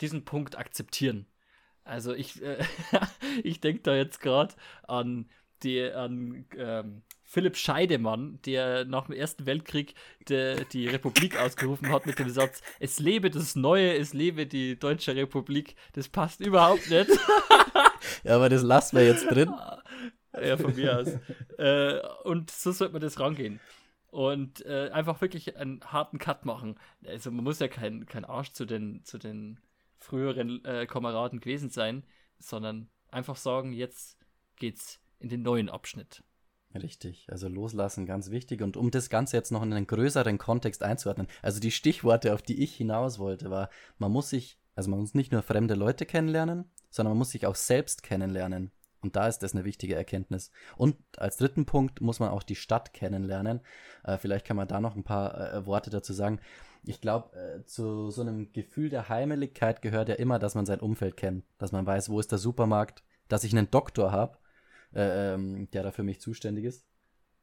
diesen 0.00 0.24
Punkt 0.24 0.56
akzeptieren. 0.58 1.26
Also 1.84 2.14
ich, 2.14 2.42
äh, 2.42 2.64
ich 3.42 3.60
denke 3.60 3.82
da 3.82 3.94
jetzt 3.94 4.20
gerade 4.20 4.54
an 4.88 5.28
die 5.62 5.82
an 5.82 6.44
ähm, 6.56 7.02
Philipp 7.24 7.56
Scheidemann, 7.56 8.38
der 8.44 8.84
nach 8.84 9.06
dem 9.06 9.14
Ersten 9.14 9.46
Weltkrieg 9.46 9.94
de, 10.28 10.64
die 10.72 10.86
Republik 10.86 11.36
ausgerufen 11.40 11.90
hat 11.90 12.06
mit 12.06 12.18
dem 12.18 12.28
Satz: 12.30 12.62
Es 12.78 12.98
lebe 12.98 13.30
das 13.30 13.56
Neue, 13.56 13.96
es 13.96 14.12
lebe 14.12 14.46
die 14.46 14.78
Deutsche 14.78 15.16
Republik. 15.16 15.76
Das 15.92 16.08
passt 16.08 16.40
überhaupt 16.40 16.88
nicht. 16.90 17.10
ja, 18.24 18.36
aber 18.36 18.48
das 18.48 18.62
lassen 18.62 18.96
wir 18.96 19.06
jetzt 19.06 19.30
drin. 19.30 19.52
ja, 20.42 20.56
von 20.56 20.74
mir 20.74 20.98
aus. 20.98 21.08
äh, 21.58 22.00
und 22.24 22.50
so 22.50 22.72
sollte 22.72 22.92
man 22.92 23.02
das 23.02 23.18
rangehen. 23.20 23.60
Und 24.08 24.64
äh, 24.64 24.90
einfach 24.92 25.20
wirklich 25.20 25.56
einen 25.56 25.80
harten 25.84 26.18
Cut 26.18 26.46
machen. 26.46 26.78
Also 27.06 27.30
man 27.30 27.44
muss 27.44 27.58
ja 27.58 27.68
kein, 27.68 28.06
kein 28.06 28.24
Arsch 28.24 28.52
zu 28.52 28.64
den, 28.64 29.04
zu 29.04 29.18
den 29.18 29.60
früheren 29.98 30.64
äh, 30.64 30.86
Kameraden 30.86 31.40
gewesen 31.40 31.70
sein, 31.70 32.04
sondern 32.38 32.88
einfach 33.10 33.36
sagen, 33.36 33.72
jetzt 33.72 34.18
geht's 34.56 35.00
in 35.18 35.28
den 35.28 35.42
neuen 35.42 35.68
Abschnitt. 35.68 36.22
Richtig, 36.74 37.26
also 37.30 37.48
loslassen 37.48 38.06
ganz 38.06 38.30
wichtig. 38.30 38.62
Und 38.62 38.76
um 38.76 38.90
das 38.90 39.08
Ganze 39.08 39.36
jetzt 39.36 39.50
noch 39.50 39.62
in 39.62 39.72
einen 39.72 39.86
größeren 39.86 40.38
Kontext 40.38 40.82
einzuordnen, 40.82 41.28
also 41.42 41.60
die 41.60 41.70
Stichworte, 41.70 42.34
auf 42.34 42.42
die 42.42 42.62
ich 42.62 42.74
hinaus 42.74 43.18
wollte, 43.18 43.50
war, 43.50 43.70
man 43.98 44.12
muss 44.12 44.30
sich, 44.30 44.58
also 44.74 44.90
man 44.90 45.00
muss 45.00 45.14
nicht 45.14 45.32
nur 45.32 45.42
fremde 45.42 45.74
Leute 45.74 46.06
kennenlernen, 46.06 46.70
sondern 46.90 47.12
man 47.12 47.18
muss 47.18 47.30
sich 47.30 47.46
auch 47.46 47.54
selbst 47.54 48.02
kennenlernen. 48.02 48.72
Und 49.00 49.14
da 49.14 49.28
ist 49.28 49.40
das 49.40 49.54
eine 49.54 49.64
wichtige 49.64 49.94
Erkenntnis. 49.94 50.50
Und 50.76 50.96
als 51.16 51.36
dritten 51.36 51.66
Punkt 51.66 52.00
muss 52.00 52.18
man 52.18 52.30
auch 52.30 52.42
die 52.42 52.56
Stadt 52.56 52.92
kennenlernen. 52.92 53.60
Äh, 54.04 54.18
vielleicht 54.18 54.46
kann 54.46 54.56
man 54.56 54.68
da 54.68 54.80
noch 54.80 54.96
ein 54.96 55.04
paar 55.04 55.54
äh, 55.54 55.66
Worte 55.66 55.90
dazu 55.90 56.12
sagen. 56.12 56.40
Ich 56.82 57.00
glaube, 57.00 57.36
äh, 57.36 57.64
zu 57.64 58.10
so 58.10 58.22
einem 58.22 58.52
Gefühl 58.52 58.88
der 58.88 59.08
Heimeligkeit 59.08 59.82
gehört 59.82 60.08
ja 60.08 60.16
immer, 60.16 60.38
dass 60.38 60.54
man 60.54 60.66
sein 60.66 60.80
Umfeld 60.80 61.16
kennt, 61.16 61.44
dass 61.58 61.72
man 61.72 61.86
weiß, 61.86 62.08
wo 62.08 62.18
ist 62.18 62.32
der 62.32 62.38
Supermarkt, 62.38 63.04
dass 63.28 63.44
ich 63.44 63.52
einen 63.52 63.70
Doktor 63.70 64.12
habe 64.12 64.38
äh, 64.94 65.34
ähm, 65.34 65.70
der 65.72 65.82
da 65.82 65.92
für 65.92 66.02
mich 66.02 66.20
zuständig 66.20 66.64
ist. 66.64 66.86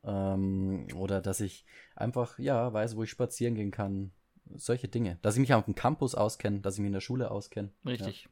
Ähm, 0.03 0.87
oder 0.95 1.21
dass 1.21 1.39
ich 1.39 1.65
einfach, 1.95 2.39
ja, 2.39 2.73
weiß, 2.73 2.95
wo 2.95 3.03
ich 3.03 3.09
spazieren 3.09 3.55
gehen 3.55 3.71
kann. 3.71 4.11
Solche 4.55 4.87
Dinge. 4.87 5.17
Dass 5.21 5.35
ich 5.35 5.39
mich 5.39 5.53
auf 5.53 5.65
dem 5.65 5.75
Campus 5.75 6.15
auskenne, 6.15 6.59
dass 6.59 6.75
ich 6.75 6.79
mich 6.81 6.87
in 6.87 6.93
der 6.93 6.99
Schule 6.99 7.31
auskenne. 7.31 7.71
Richtig. 7.85 8.23
Ja. 8.23 8.29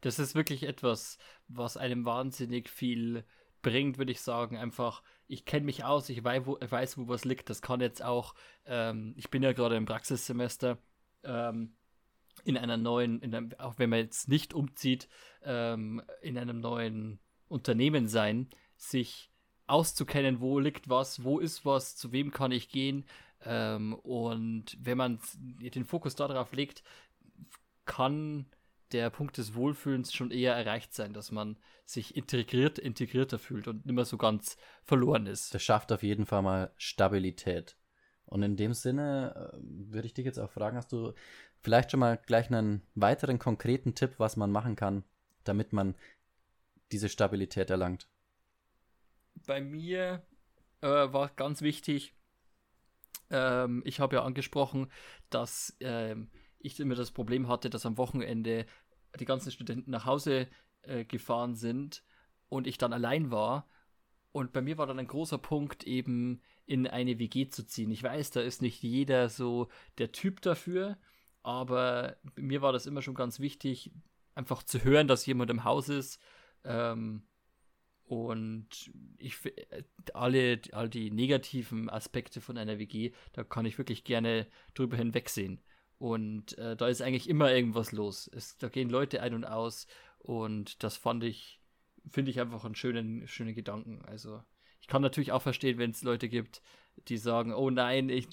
Das 0.00 0.18
ist 0.18 0.34
wirklich 0.34 0.64
etwas, 0.64 1.18
was 1.48 1.76
einem 1.76 2.04
wahnsinnig 2.04 2.68
viel 2.68 3.24
bringt, 3.62 3.98
würde 3.98 4.12
ich 4.12 4.20
sagen. 4.20 4.56
Einfach, 4.56 5.02
ich 5.28 5.44
kenne 5.44 5.66
mich 5.66 5.84
aus, 5.84 6.08
ich 6.08 6.22
weiß 6.22 6.46
wo, 6.46 6.58
weiß, 6.60 6.98
wo 6.98 7.08
was 7.08 7.24
liegt. 7.24 7.48
Das 7.48 7.62
kann 7.62 7.80
jetzt 7.80 8.02
auch, 8.02 8.34
ähm, 8.66 9.14
ich 9.16 9.30
bin 9.30 9.42
ja 9.42 9.52
gerade 9.52 9.76
im 9.76 9.86
Praxissemester, 9.86 10.78
ähm, 11.24 11.74
in 12.44 12.56
einer 12.56 12.76
neuen, 12.76 13.20
in 13.20 13.34
einem, 13.34 13.52
auch 13.58 13.78
wenn 13.78 13.90
man 13.90 14.00
jetzt 14.00 14.28
nicht 14.28 14.54
umzieht, 14.54 15.08
ähm, 15.42 16.02
in 16.20 16.38
einem 16.38 16.60
neuen 16.60 17.20
Unternehmen 17.48 18.08
sein, 18.08 18.48
sich 18.76 19.30
auszukennen, 19.66 20.40
wo 20.40 20.58
liegt 20.58 20.88
was, 20.88 21.24
wo 21.24 21.38
ist 21.38 21.64
was, 21.64 21.96
zu 21.96 22.12
wem 22.12 22.30
kann 22.30 22.52
ich 22.52 22.68
gehen. 22.68 23.04
Ähm, 23.44 23.94
und 23.94 24.76
wenn 24.80 24.98
man 24.98 25.18
den 25.38 25.84
Fokus 25.84 26.14
darauf 26.14 26.52
legt, 26.52 26.82
kann 27.84 28.46
der 28.92 29.10
Punkt 29.10 29.38
des 29.38 29.54
Wohlfühlens 29.54 30.12
schon 30.12 30.30
eher 30.30 30.54
erreicht 30.54 30.94
sein, 30.94 31.12
dass 31.12 31.30
man 31.30 31.58
sich 31.84 32.16
integriert, 32.16 32.78
integrierter 32.78 33.38
fühlt 33.38 33.68
und 33.68 33.86
nicht 33.86 33.94
mehr 33.94 34.04
so 34.04 34.16
ganz 34.16 34.56
verloren 34.82 35.26
ist. 35.26 35.54
Das 35.54 35.62
schafft 35.62 35.92
auf 35.92 36.02
jeden 36.02 36.26
Fall 36.26 36.42
mal 36.42 36.72
Stabilität. 36.76 37.76
Und 38.24 38.42
in 38.42 38.56
dem 38.56 38.72
Sinne 38.72 39.52
äh, 39.52 39.58
würde 39.62 40.06
ich 40.06 40.14
dich 40.14 40.24
jetzt 40.24 40.38
auch 40.38 40.50
fragen, 40.50 40.76
hast 40.76 40.92
du 40.92 41.12
vielleicht 41.60 41.90
schon 41.90 42.00
mal 42.00 42.16
gleich 42.16 42.50
einen 42.50 42.82
weiteren 42.94 43.38
konkreten 43.38 43.94
Tipp, 43.94 44.14
was 44.18 44.36
man 44.36 44.50
machen 44.50 44.76
kann, 44.76 45.04
damit 45.44 45.72
man 45.72 45.94
diese 46.92 47.08
Stabilität 47.08 47.70
erlangt? 47.70 48.08
Bei 49.46 49.60
mir 49.60 50.22
äh, 50.80 50.86
war 50.86 51.30
ganz 51.30 51.62
wichtig, 51.62 52.14
ähm, 53.30 53.82
ich 53.84 54.00
habe 54.00 54.16
ja 54.16 54.24
angesprochen, 54.24 54.90
dass 55.30 55.76
ähm, 55.80 56.30
ich 56.62 56.78
immer 56.80 56.94
das 56.94 57.10
Problem 57.10 57.48
hatte, 57.48 57.70
dass 57.70 57.86
am 57.86 57.98
Wochenende 57.98 58.66
die 59.18 59.24
ganzen 59.24 59.52
Studenten 59.52 59.90
nach 59.90 60.06
Hause 60.06 60.48
äh, 60.82 61.04
gefahren 61.04 61.54
sind 61.54 62.02
und 62.48 62.66
ich 62.66 62.78
dann 62.78 62.92
allein 62.92 63.30
war. 63.30 63.68
Und 64.32 64.52
bei 64.52 64.62
mir 64.62 64.78
war 64.78 64.86
dann 64.86 64.98
ein 64.98 65.06
großer 65.06 65.38
Punkt, 65.38 65.84
eben 65.84 66.40
in 66.64 66.86
eine 66.86 67.18
WG 67.18 67.48
zu 67.48 67.66
ziehen. 67.66 67.90
Ich 67.90 68.02
weiß, 68.02 68.30
da 68.30 68.40
ist 68.40 68.62
nicht 68.62 68.82
jeder 68.82 69.28
so 69.28 69.68
der 69.98 70.12
Typ 70.12 70.40
dafür, 70.40 70.96
aber 71.42 72.16
mir 72.36 72.62
war 72.62 72.72
das 72.72 72.86
immer 72.86 73.02
schon 73.02 73.14
ganz 73.14 73.40
wichtig, 73.40 73.92
einfach 74.34 74.62
zu 74.62 74.82
hören, 74.82 75.08
dass 75.08 75.26
jemand 75.26 75.50
im 75.50 75.64
Haus 75.64 75.90
ist, 75.90 76.18
ähm, 76.64 77.24
und 78.04 78.92
ich 79.16 79.38
alle, 80.12 80.60
all 80.72 80.90
die 80.90 81.10
negativen 81.10 81.88
Aspekte 81.88 82.42
von 82.42 82.58
einer 82.58 82.78
WG, 82.78 83.12
da 83.32 83.42
kann 83.42 83.64
ich 83.64 83.78
wirklich 83.78 84.04
gerne 84.04 84.46
drüber 84.74 84.98
hinwegsehen. 84.98 85.62
Und 86.02 86.58
äh, 86.58 86.74
da 86.74 86.88
ist 86.88 87.00
eigentlich 87.00 87.28
immer 87.28 87.52
irgendwas 87.52 87.92
los. 87.92 88.28
Es, 88.34 88.58
da 88.58 88.68
gehen 88.68 88.90
Leute 88.90 89.22
ein 89.22 89.34
und 89.34 89.44
aus 89.44 89.86
und 90.18 90.82
das 90.82 90.96
fand 90.96 91.22
ich, 91.22 91.60
finde 92.10 92.32
ich 92.32 92.40
einfach 92.40 92.64
einen 92.64 92.74
schönen, 92.74 93.28
schönen 93.28 93.54
Gedanken. 93.54 94.02
Also 94.06 94.42
ich 94.80 94.88
kann 94.88 95.00
natürlich 95.00 95.30
auch 95.30 95.42
verstehen, 95.42 95.78
wenn 95.78 95.92
es 95.92 96.02
Leute 96.02 96.28
gibt, 96.28 96.60
die 97.06 97.18
sagen, 97.18 97.54
oh 97.54 97.70
nein, 97.70 98.08
ich, 98.08 98.26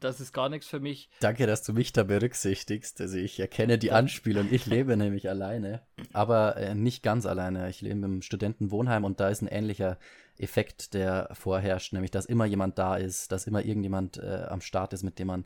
das 0.00 0.20
ist 0.20 0.32
gar 0.32 0.48
nichts 0.48 0.66
für 0.66 0.80
mich. 0.80 1.08
Danke, 1.20 1.46
dass 1.46 1.62
du 1.62 1.72
mich 1.72 1.92
da 1.92 2.02
berücksichtigst. 2.02 3.00
Also 3.00 3.16
ich 3.16 3.38
erkenne 3.38 3.78
die 3.78 3.92
Anspielung. 3.92 4.48
Ich 4.50 4.66
lebe 4.66 4.96
nämlich 4.96 5.28
alleine, 5.28 5.82
aber 6.12 6.56
äh, 6.56 6.74
nicht 6.74 7.04
ganz 7.04 7.26
alleine. 7.26 7.70
Ich 7.70 7.80
lebe 7.80 8.04
im 8.04 8.22
Studentenwohnheim 8.22 9.04
und 9.04 9.20
da 9.20 9.28
ist 9.28 9.40
ein 9.40 9.46
ähnlicher 9.46 10.00
Effekt, 10.36 10.94
der 10.94 11.28
vorherrscht, 11.32 11.92
nämlich 11.92 12.10
dass 12.10 12.26
immer 12.26 12.44
jemand 12.44 12.76
da 12.76 12.96
ist, 12.96 13.30
dass 13.30 13.46
immer 13.46 13.64
irgendjemand 13.64 14.16
äh, 14.16 14.46
am 14.48 14.60
Start 14.60 14.92
ist, 14.92 15.04
mit 15.04 15.20
dem 15.20 15.28
man 15.28 15.44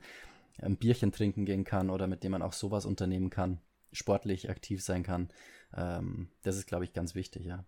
ein 0.60 0.76
Bierchen 0.76 1.12
trinken 1.12 1.44
gehen 1.44 1.64
kann 1.64 1.90
oder 1.90 2.06
mit 2.06 2.24
dem 2.24 2.32
man 2.32 2.42
auch 2.42 2.52
sowas 2.52 2.84
unternehmen 2.84 3.30
kann, 3.30 3.60
sportlich 3.92 4.50
aktiv 4.50 4.82
sein 4.82 5.02
kann. 5.02 5.28
Ähm, 5.74 6.30
das 6.42 6.56
ist, 6.56 6.66
glaube 6.66 6.84
ich, 6.84 6.92
ganz 6.92 7.14
wichtig, 7.14 7.46
ja. 7.46 7.64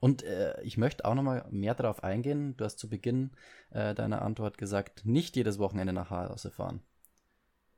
Und 0.00 0.22
äh, 0.22 0.60
ich 0.62 0.78
möchte 0.78 1.04
auch 1.04 1.14
nochmal 1.14 1.46
mehr 1.50 1.74
darauf 1.74 2.02
eingehen. 2.02 2.56
Du 2.56 2.64
hast 2.64 2.78
zu 2.78 2.88
Beginn 2.88 3.32
äh, 3.70 3.94
deiner 3.94 4.22
Antwort 4.22 4.56
gesagt, 4.56 5.04
nicht 5.04 5.36
jedes 5.36 5.58
Wochenende 5.58 5.92
nach 5.92 6.10
Hause 6.10 6.50
fahren. 6.50 6.80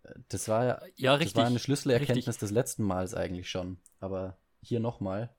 Äh, 0.04 0.14
das 0.28 0.46
war 0.48 0.64
ja, 0.64 0.80
ja 0.94 1.14
richtig, 1.14 1.34
das 1.34 1.42
war 1.42 1.48
eine 1.48 1.58
Schlüsselerkenntnis 1.58 2.28
richtig. 2.28 2.38
des 2.38 2.50
letzten 2.52 2.84
Mals 2.84 3.14
eigentlich 3.14 3.50
schon. 3.50 3.78
Aber 3.98 4.38
hier 4.60 4.78
nochmal. 4.78 5.34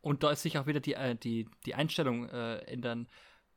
Und 0.00 0.22
da 0.22 0.30
ist 0.30 0.42
sich 0.42 0.58
auch 0.58 0.66
wieder 0.66 0.78
die, 0.78 0.94
äh, 0.94 1.16
die, 1.16 1.48
die 1.66 1.74
Einstellung 1.74 2.28
äh, 2.28 2.58
ändern 2.58 3.08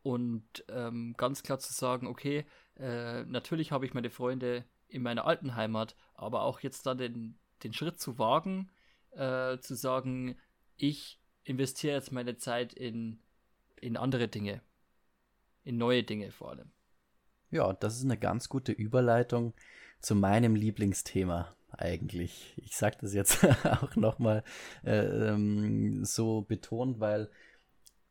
und 0.02 0.66
ähm, 0.70 1.14
ganz 1.18 1.44
klar 1.44 1.60
zu 1.60 1.72
sagen, 1.72 2.08
okay, 2.08 2.46
natürlich 2.82 3.74
habe 3.74 3.86
ich 3.86 3.94
meine 3.94 4.10
Freunde 4.10 4.64
in 4.90 5.02
meiner 5.04 5.26
alten 5.26 5.56
Heimat, 5.56 5.96
aber 6.16 6.44
auch 6.44 6.60
jetzt 6.60 6.86
dann 6.86 6.98
den, 6.98 7.38
den 7.64 7.74
Schritt 7.74 8.00
zu 8.00 8.20
wagen, 8.20 8.70
zu 9.12 9.76
sagen, 9.76 10.38
ich 10.78 11.20
investiere 11.44 11.96
jetzt 11.96 12.12
meine 12.12 12.38
Zeit 12.38 12.74
in, 12.74 13.20
in 13.82 13.98
andere 13.98 14.28
Dinge. 14.28 14.62
In 15.64 15.78
neue 15.78 16.04
Dinge 16.04 16.32
vor 16.32 16.52
allem. 16.52 16.72
Ja, 17.52 17.74
das 17.74 17.98
ist 17.98 18.06
eine 18.06 18.18
ganz 18.18 18.50
gute 18.50 18.72
Überleitung 18.72 19.54
zu 20.00 20.16
meinem 20.16 20.56
Lieblingsthema 20.56 21.54
eigentlich. 21.72 22.54
Ich 22.58 22.76
sage 22.76 22.98
das 23.02 23.14
jetzt 23.14 23.44
auch 23.66 23.96
nochmal 23.96 24.44
äh, 24.84 25.30
ähm, 25.30 26.06
so 26.06 26.42
betont, 26.42 27.00
weil 27.00 27.30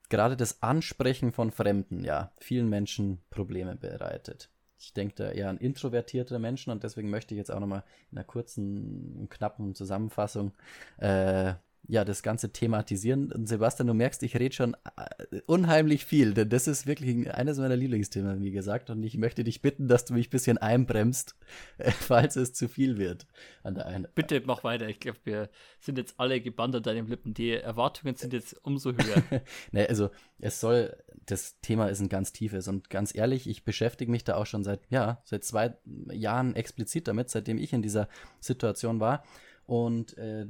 gerade 0.08 0.36
das 0.36 0.62
Ansprechen 0.62 1.32
von 1.32 1.50
Fremden 1.50 2.04
ja 2.04 2.32
vielen 2.38 2.68
Menschen 2.68 3.20
Probleme 3.30 3.76
bereitet. 3.76 4.50
Ich 4.78 4.92
denke 4.92 5.14
da 5.16 5.30
eher 5.30 5.48
an 5.48 5.58
introvertierte 5.58 6.38
Menschen 6.38 6.70
und 6.70 6.84
deswegen 6.84 7.10
möchte 7.10 7.34
ich 7.34 7.38
jetzt 7.38 7.50
auch 7.50 7.60
nochmal 7.60 7.84
in 8.10 8.18
einer 8.18 8.24
kurzen, 8.24 9.28
knappen 9.28 9.74
Zusammenfassung 9.74 10.52
äh, 10.98 11.54
ja, 11.90 12.04
das 12.04 12.22
Ganze 12.22 12.52
thematisieren. 12.52 13.32
Und 13.32 13.48
Sebastian, 13.48 13.86
du 13.86 13.94
merkst, 13.94 14.22
ich 14.22 14.36
rede 14.36 14.54
schon 14.54 14.74
äh, 14.74 15.40
unheimlich 15.46 16.04
viel, 16.04 16.34
denn 16.34 16.50
das 16.50 16.68
ist 16.68 16.86
wirklich 16.86 17.32
eines 17.32 17.56
meiner 17.58 17.76
Lieblingsthemen, 17.76 18.42
wie 18.42 18.50
gesagt. 18.50 18.90
Und 18.90 19.02
ich 19.02 19.16
möchte 19.16 19.42
dich 19.42 19.62
bitten, 19.62 19.88
dass 19.88 20.04
du 20.04 20.12
mich 20.12 20.28
ein 20.28 20.30
bisschen 20.30 20.58
einbremst, 20.58 21.34
äh, 21.78 21.90
falls 21.90 22.36
es 22.36 22.52
zu 22.52 22.68
viel 22.68 22.98
wird 22.98 23.26
an 23.62 23.74
der 23.74 23.86
einen. 23.86 24.06
Bitte 24.14 24.42
mach 24.44 24.64
weiter. 24.64 24.86
Ich 24.86 25.00
glaube, 25.00 25.18
wir 25.24 25.48
sind 25.80 25.96
jetzt 25.96 26.20
alle 26.20 26.42
gebannt 26.42 26.76
an 26.76 26.82
deinen 26.82 27.06
Lippen. 27.06 27.32
Die 27.32 27.52
Erwartungen 27.52 28.16
sind 28.16 28.34
jetzt 28.34 28.62
umso 28.62 28.92
höher. 28.92 29.22
nee, 29.72 29.86
also 29.86 30.10
es 30.38 30.60
soll, 30.60 30.94
das 31.24 31.58
Thema 31.62 31.88
ist 31.88 32.00
ein 32.00 32.10
ganz 32.10 32.34
tiefes. 32.34 32.68
Und 32.68 32.90
ganz 32.90 33.14
ehrlich, 33.14 33.48
ich 33.48 33.64
beschäftige 33.64 34.10
mich 34.10 34.24
da 34.24 34.36
auch 34.36 34.46
schon 34.46 34.62
seit, 34.62 34.80
ja, 34.90 35.22
seit 35.24 35.42
zwei 35.42 35.74
Jahren 36.12 36.54
explizit 36.54 37.08
damit, 37.08 37.30
seitdem 37.30 37.56
ich 37.56 37.72
in 37.72 37.80
dieser 37.80 38.10
Situation 38.40 39.00
war. 39.00 39.24
Und 39.64 40.18
äh, 40.18 40.46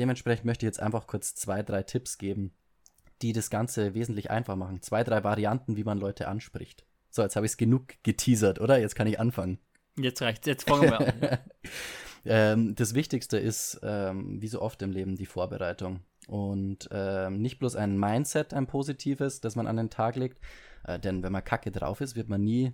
dementsprechend 0.00 0.46
möchte 0.46 0.64
ich 0.64 0.68
jetzt 0.68 0.80
einfach 0.80 1.06
kurz 1.06 1.34
zwei, 1.34 1.62
drei 1.62 1.82
Tipps 1.82 2.18
geben, 2.18 2.52
die 3.22 3.32
das 3.32 3.50
Ganze 3.50 3.94
wesentlich 3.94 4.30
einfach 4.30 4.56
machen. 4.56 4.80
Zwei, 4.82 5.04
drei 5.04 5.22
Varianten, 5.22 5.76
wie 5.76 5.84
man 5.84 5.98
Leute 5.98 6.26
anspricht. 6.26 6.84
So, 7.10 7.22
jetzt 7.22 7.36
habe 7.36 7.44
ich 7.44 7.52
es 7.52 7.58
genug 7.58 7.94
geteasert, 8.02 8.60
oder? 8.60 8.78
Jetzt 8.78 8.94
kann 8.94 9.06
ich 9.06 9.20
anfangen. 9.20 9.58
Jetzt 9.98 10.22
reicht's, 10.22 10.46
jetzt 10.46 10.68
fangen 10.68 10.90
wir 10.90 11.00
an. 11.00 11.38
ähm, 12.24 12.74
das 12.76 12.94
Wichtigste 12.94 13.38
ist, 13.38 13.80
ähm, 13.82 14.40
wie 14.40 14.48
so 14.48 14.62
oft 14.62 14.80
im 14.82 14.92
Leben, 14.92 15.16
die 15.16 15.26
Vorbereitung. 15.26 16.00
Und 16.28 16.88
ähm, 16.92 17.42
nicht 17.42 17.58
bloß 17.58 17.76
ein 17.76 17.98
Mindset, 17.98 18.54
ein 18.54 18.66
positives, 18.66 19.40
das 19.40 19.56
man 19.56 19.66
an 19.66 19.76
den 19.76 19.90
Tag 19.90 20.16
legt, 20.16 20.38
äh, 20.84 20.98
denn 20.98 21.22
wenn 21.22 21.32
man 21.32 21.44
kacke 21.44 21.70
drauf 21.70 22.00
ist, 22.00 22.16
wird 22.16 22.28
man 22.28 22.42
nie 22.42 22.72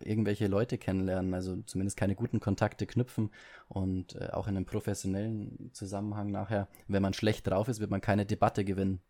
irgendwelche 0.00 0.46
Leute 0.46 0.78
kennenlernen, 0.78 1.34
also 1.34 1.60
zumindest 1.62 1.96
keine 1.96 2.14
guten 2.14 2.40
Kontakte 2.40 2.86
knüpfen 2.86 3.30
und 3.68 4.14
äh, 4.16 4.30
auch 4.32 4.46
in 4.46 4.56
einem 4.56 4.66
professionellen 4.66 5.70
Zusammenhang 5.72 6.30
nachher, 6.30 6.68
wenn 6.88 7.02
man 7.02 7.14
schlecht 7.14 7.46
drauf 7.46 7.68
ist, 7.68 7.80
wird 7.80 7.90
man 7.90 8.00
keine 8.00 8.26
Debatte 8.26 8.64
gewinnen. 8.64 9.00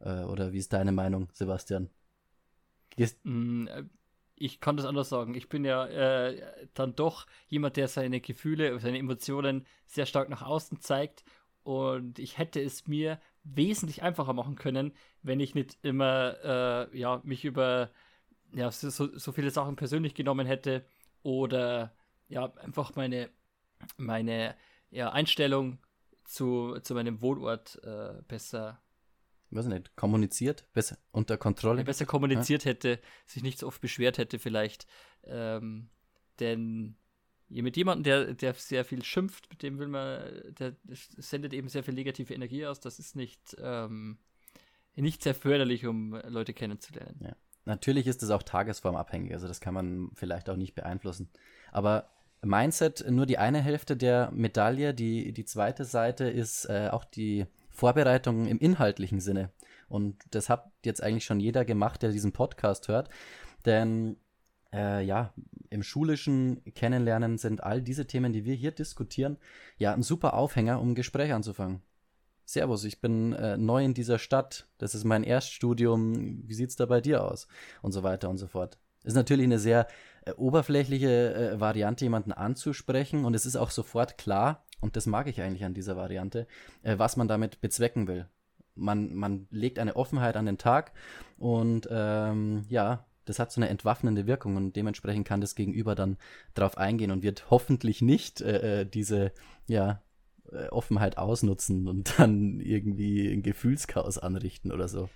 Äh, 0.00 0.24
oder 0.24 0.52
wie 0.52 0.58
ist 0.58 0.72
deine 0.72 0.92
Meinung, 0.92 1.28
Sebastian? 1.32 1.90
Gehst 2.96 3.18
mm, 3.24 3.66
äh, 3.68 3.84
ich 4.42 4.60
kann 4.60 4.76
das 4.76 4.86
anders 4.86 5.08
sagen. 5.08 5.34
Ich 5.34 5.48
bin 5.48 5.64
ja 5.64 5.86
äh, 5.86 6.42
dann 6.74 6.96
doch 6.96 7.26
jemand, 7.46 7.76
der 7.76 7.86
seine 7.86 8.20
Gefühle, 8.20 8.78
seine 8.80 8.98
Emotionen 8.98 9.66
sehr 9.86 10.04
stark 10.04 10.28
nach 10.28 10.42
außen 10.42 10.80
zeigt. 10.80 11.24
Und 11.62 12.18
ich 12.18 12.38
hätte 12.38 12.60
es 12.60 12.88
mir 12.88 13.20
wesentlich 13.44 14.02
einfacher 14.02 14.32
machen 14.32 14.56
können, 14.56 14.92
wenn 15.22 15.38
ich 15.38 15.54
nicht 15.54 15.78
immer 15.82 16.88
äh, 16.92 16.98
ja, 16.98 17.20
mich 17.22 17.44
über 17.44 17.90
ja, 18.52 18.70
so, 18.70 18.90
so 18.90 19.32
viele 19.32 19.50
Sachen 19.50 19.76
persönlich 19.76 20.14
genommen 20.14 20.46
hätte 20.46 20.84
oder 21.22 21.94
ja, 22.28 22.52
einfach 22.56 22.94
meine, 22.96 23.30
meine 23.96 24.54
ja, 24.90 25.10
Einstellung 25.10 25.78
zu, 26.24 26.78
zu 26.82 26.94
meinem 26.94 27.20
Wohnort 27.20 27.80
äh, 27.84 28.22
besser 28.28 28.80
weiß 29.52 29.66
nicht, 29.66 29.94
kommuniziert, 29.96 30.66
besser 30.72 30.98
unter 31.10 31.36
Kontrolle. 31.36 31.84
Besser 31.84 32.06
kommuniziert 32.06 32.64
ja? 32.64 32.70
hätte, 32.70 33.00
sich 33.26 33.42
nicht 33.42 33.58
so 33.58 33.66
oft 33.66 33.80
beschwert 33.80 34.18
hätte, 34.18 34.38
vielleicht. 34.38 34.86
Ähm, 35.24 35.90
denn 36.40 36.96
mit 37.48 37.76
jemandem, 37.76 38.04
der, 38.04 38.34
der 38.34 38.54
sehr 38.54 38.84
viel 38.84 39.04
schimpft, 39.04 39.50
mit 39.50 39.62
dem 39.62 39.78
will 39.78 39.88
man, 39.88 40.54
der 40.58 40.76
sendet 40.86 41.52
eben 41.52 41.68
sehr 41.68 41.84
viel 41.84 41.94
negative 41.94 42.32
Energie 42.32 42.64
aus. 42.64 42.80
Das 42.80 42.98
ist 42.98 43.14
nicht, 43.14 43.56
ähm, 43.60 44.18
nicht 44.96 45.22
sehr 45.22 45.34
förderlich, 45.34 45.86
um 45.86 46.14
Leute 46.28 46.54
kennenzulernen. 46.54 47.18
Ja. 47.20 47.36
Natürlich 47.64 48.06
ist 48.06 48.22
es 48.22 48.30
auch 48.30 48.42
tagesformabhängig, 48.42 49.32
also 49.32 49.46
das 49.46 49.60
kann 49.60 49.74
man 49.74 50.10
vielleicht 50.14 50.50
auch 50.50 50.56
nicht 50.56 50.74
beeinflussen. 50.74 51.30
Aber 51.70 52.08
Mindset 52.42 53.08
nur 53.08 53.26
die 53.26 53.38
eine 53.38 53.60
Hälfte 53.60 53.96
der 53.96 54.30
Medaille, 54.32 54.94
die, 54.94 55.32
die 55.32 55.44
zweite 55.44 55.84
Seite 55.84 56.24
ist 56.24 56.64
äh, 56.64 56.88
auch 56.90 57.04
die 57.04 57.46
Vorbereitung 57.70 58.46
im 58.46 58.58
inhaltlichen 58.58 59.20
Sinne. 59.20 59.50
Und 59.88 60.16
das 60.30 60.48
hat 60.48 60.70
jetzt 60.84 61.02
eigentlich 61.02 61.24
schon 61.24 61.38
jeder 61.38 61.64
gemacht, 61.64 62.02
der 62.02 62.10
diesen 62.10 62.32
Podcast 62.32 62.88
hört. 62.88 63.08
Denn 63.64 64.16
äh, 64.72 65.04
ja, 65.04 65.32
im 65.70 65.82
schulischen 65.82 66.62
Kennenlernen 66.74 67.38
sind 67.38 67.62
all 67.62 67.80
diese 67.80 68.06
Themen, 68.06 68.32
die 68.32 68.44
wir 68.44 68.54
hier 68.54 68.72
diskutieren, 68.72 69.36
ja 69.78 69.92
ein 69.92 70.02
super 70.02 70.34
Aufhänger, 70.34 70.80
um 70.80 70.90
ein 70.90 70.94
Gespräch 70.94 71.32
anzufangen. 71.32 71.82
Servus, 72.44 72.84
ich 72.84 73.00
bin 73.00 73.32
äh, 73.32 73.56
neu 73.56 73.84
in 73.84 73.94
dieser 73.94 74.18
Stadt, 74.18 74.68
das 74.78 74.94
ist 74.94 75.04
mein 75.04 75.24
Erststudium, 75.24 76.42
wie 76.46 76.54
sieht 76.54 76.70
es 76.70 76.76
da 76.76 76.86
bei 76.86 77.00
dir 77.00 77.24
aus? 77.24 77.46
Und 77.82 77.92
so 77.92 78.02
weiter 78.02 78.28
und 78.28 78.38
so 78.38 78.46
fort. 78.46 78.78
Ist 79.04 79.14
natürlich 79.14 79.44
eine 79.44 79.58
sehr 79.58 79.88
äh, 80.24 80.32
oberflächliche 80.32 81.34
äh, 81.34 81.60
Variante, 81.60 82.04
jemanden 82.04 82.32
anzusprechen 82.32 83.24
und 83.24 83.34
es 83.34 83.46
ist 83.46 83.56
auch 83.56 83.70
sofort 83.70 84.18
klar, 84.18 84.64
und 84.80 84.96
das 84.96 85.06
mag 85.06 85.28
ich 85.28 85.40
eigentlich 85.40 85.64
an 85.64 85.74
dieser 85.74 85.96
Variante, 85.96 86.46
äh, 86.82 86.98
was 86.98 87.16
man 87.16 87.28
damit 87.28 87.60
bezwecken 87.60 88.08
will. 88.08 88.28
Man, 88.74 89.14
man 89.14 89.46
legt 89.50 89.78
eine 89.78 89.96
Offenheit 89.96 90.36
an 90.36 90.46
den 90.46 90.58
Tag 90.58 90.92
und 91.38 91.88
ähm, 91.90 92.64
ja, 92.68 93.06
das 93.24 93.38
hat 93.38 93.52
so 93.52 93.60
eine 93.60 93.68
entwaffnende 93.68 94.26
Wirkung 94.26 94.56
und 94.56 94.74
dementsprechend 94.74 95.26
kann 95.26 95.40
das 95.40 95.54
Gegenüber 95.54 95.94
dann 95.94 96.16
darauf 96.54 96.78
eingehen 96.78 97.10
und 97.10 97.22
wird 97.22 97.50
hoffentlich 97.50 98.02
nicht 98.02 98.40
äh, 98.40 98.80
äh 98.80 98.84
diese 98.84 99.32
ja, 99.68 100.00
Offenheit 100.70 101.18
ausnutzen 101.18 101.88
und 101.88 102.14
dann 102.18 102.60
irgendwie 102.60 103.28
ein 103.28 103.42
Gefühlschaos 103.42 104.18
anrichten 104.18 104.72
oder 104.72 104.88
so. 104.88 105.08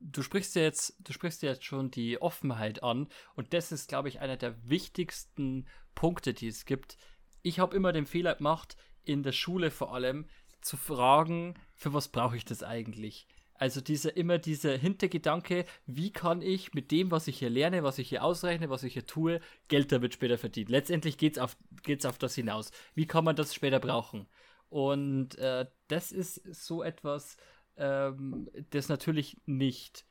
Du 0.00 0.22
sprichst 0.22 0.56
ja 0.56 0.62
jetzt, 0.62 0.96
du 0.98 1.12
sprichst 1.12 1.42
ja 1.42 1.50
jetzt 1.50 1.64
schon 1.64 1.90
die 1.90 2.20
Offenheit 2.20 2.82
an 2.82 3.08
und 3.36 3.54
das 3.54 3.70
ist, 3.70 3.88
glaube 3.88 4.08
ich, 4.08 4.20
einer 4.20 4.36
der 4.36 4.56
wichtigsten 4.68 5.66
Punkte, 5.94 6.34
die 6.34 6.48
es 6.48 6.64
gibt. 6.64 6.96
Ich 7.42 7.60
habe 7.60 7.76
immer 7.76 7.92
den 7.92 8.06
Fehler 8.06 8.34
gemacht, 8.34 8.76
in 9.04 9.22
der 9.22 9.32
Schule 9.32 9.70
vor 9.70 9.94
allem 9.94 10.26
zu 10.60 10.76
fragen, 10.76 11.54
für 11.74 11.92
was 11.92 12.08
brauche 12.08 12.36
ich 12.36 12.44
das 12.44 12.62
eigentlich? 12.62 13.26
Also 13.54 13.80
dieser 13.80 14.16
immer 14.16 14.38
dieser 14.38 14.76
Hintergedanke, 14.76 15.66
wie 15.86 16.10
kann 16.10 16.42
ich 16.42 16.74
mit 16.74 16.90
dem, 16.90 17.12
was 17.12 17.28
ich 17.28 17.38
hier 17.38 17.50
lerne, 17.50 17.84
was 17.84 17.98
ich 17.98 18.08
hier 18.08 18.24
ausrechne, 18.24 18.70
was 18.70 18.82
ich 18.82 18.94
hier 18.94 19.06
tue, 19.06 19.40
Geld 19.68 19.92
damit 19.92 20.14
später 20.14 20.36
verdienen. 20.36 20.70
Letztendlich 20.70 21.16
geht 21.16 21.34
es 21.34 21.38
auf, 21.38 21.56
geht's 21.84 22.04
auf 22.04 22.18
das 22.18 22.34
hinaus. 22.34 22.72
Wie 22.96 23.06
kann 23.06 23.24
man 23.24 23.36
das 23.36 23.54
später 23.54 23.78
brauchen? 23.78 24.26
Und 24.72 25.36
äh, 25.36 25.66
das 25.88 26.12
ist 26.12 26.42
so 26.54 26.82
etwas, 26.82 27.36
ähm, 27.76 28.48
das 28.70 28.88
natürlich 28.88 29.36
nicht 29.44 30.06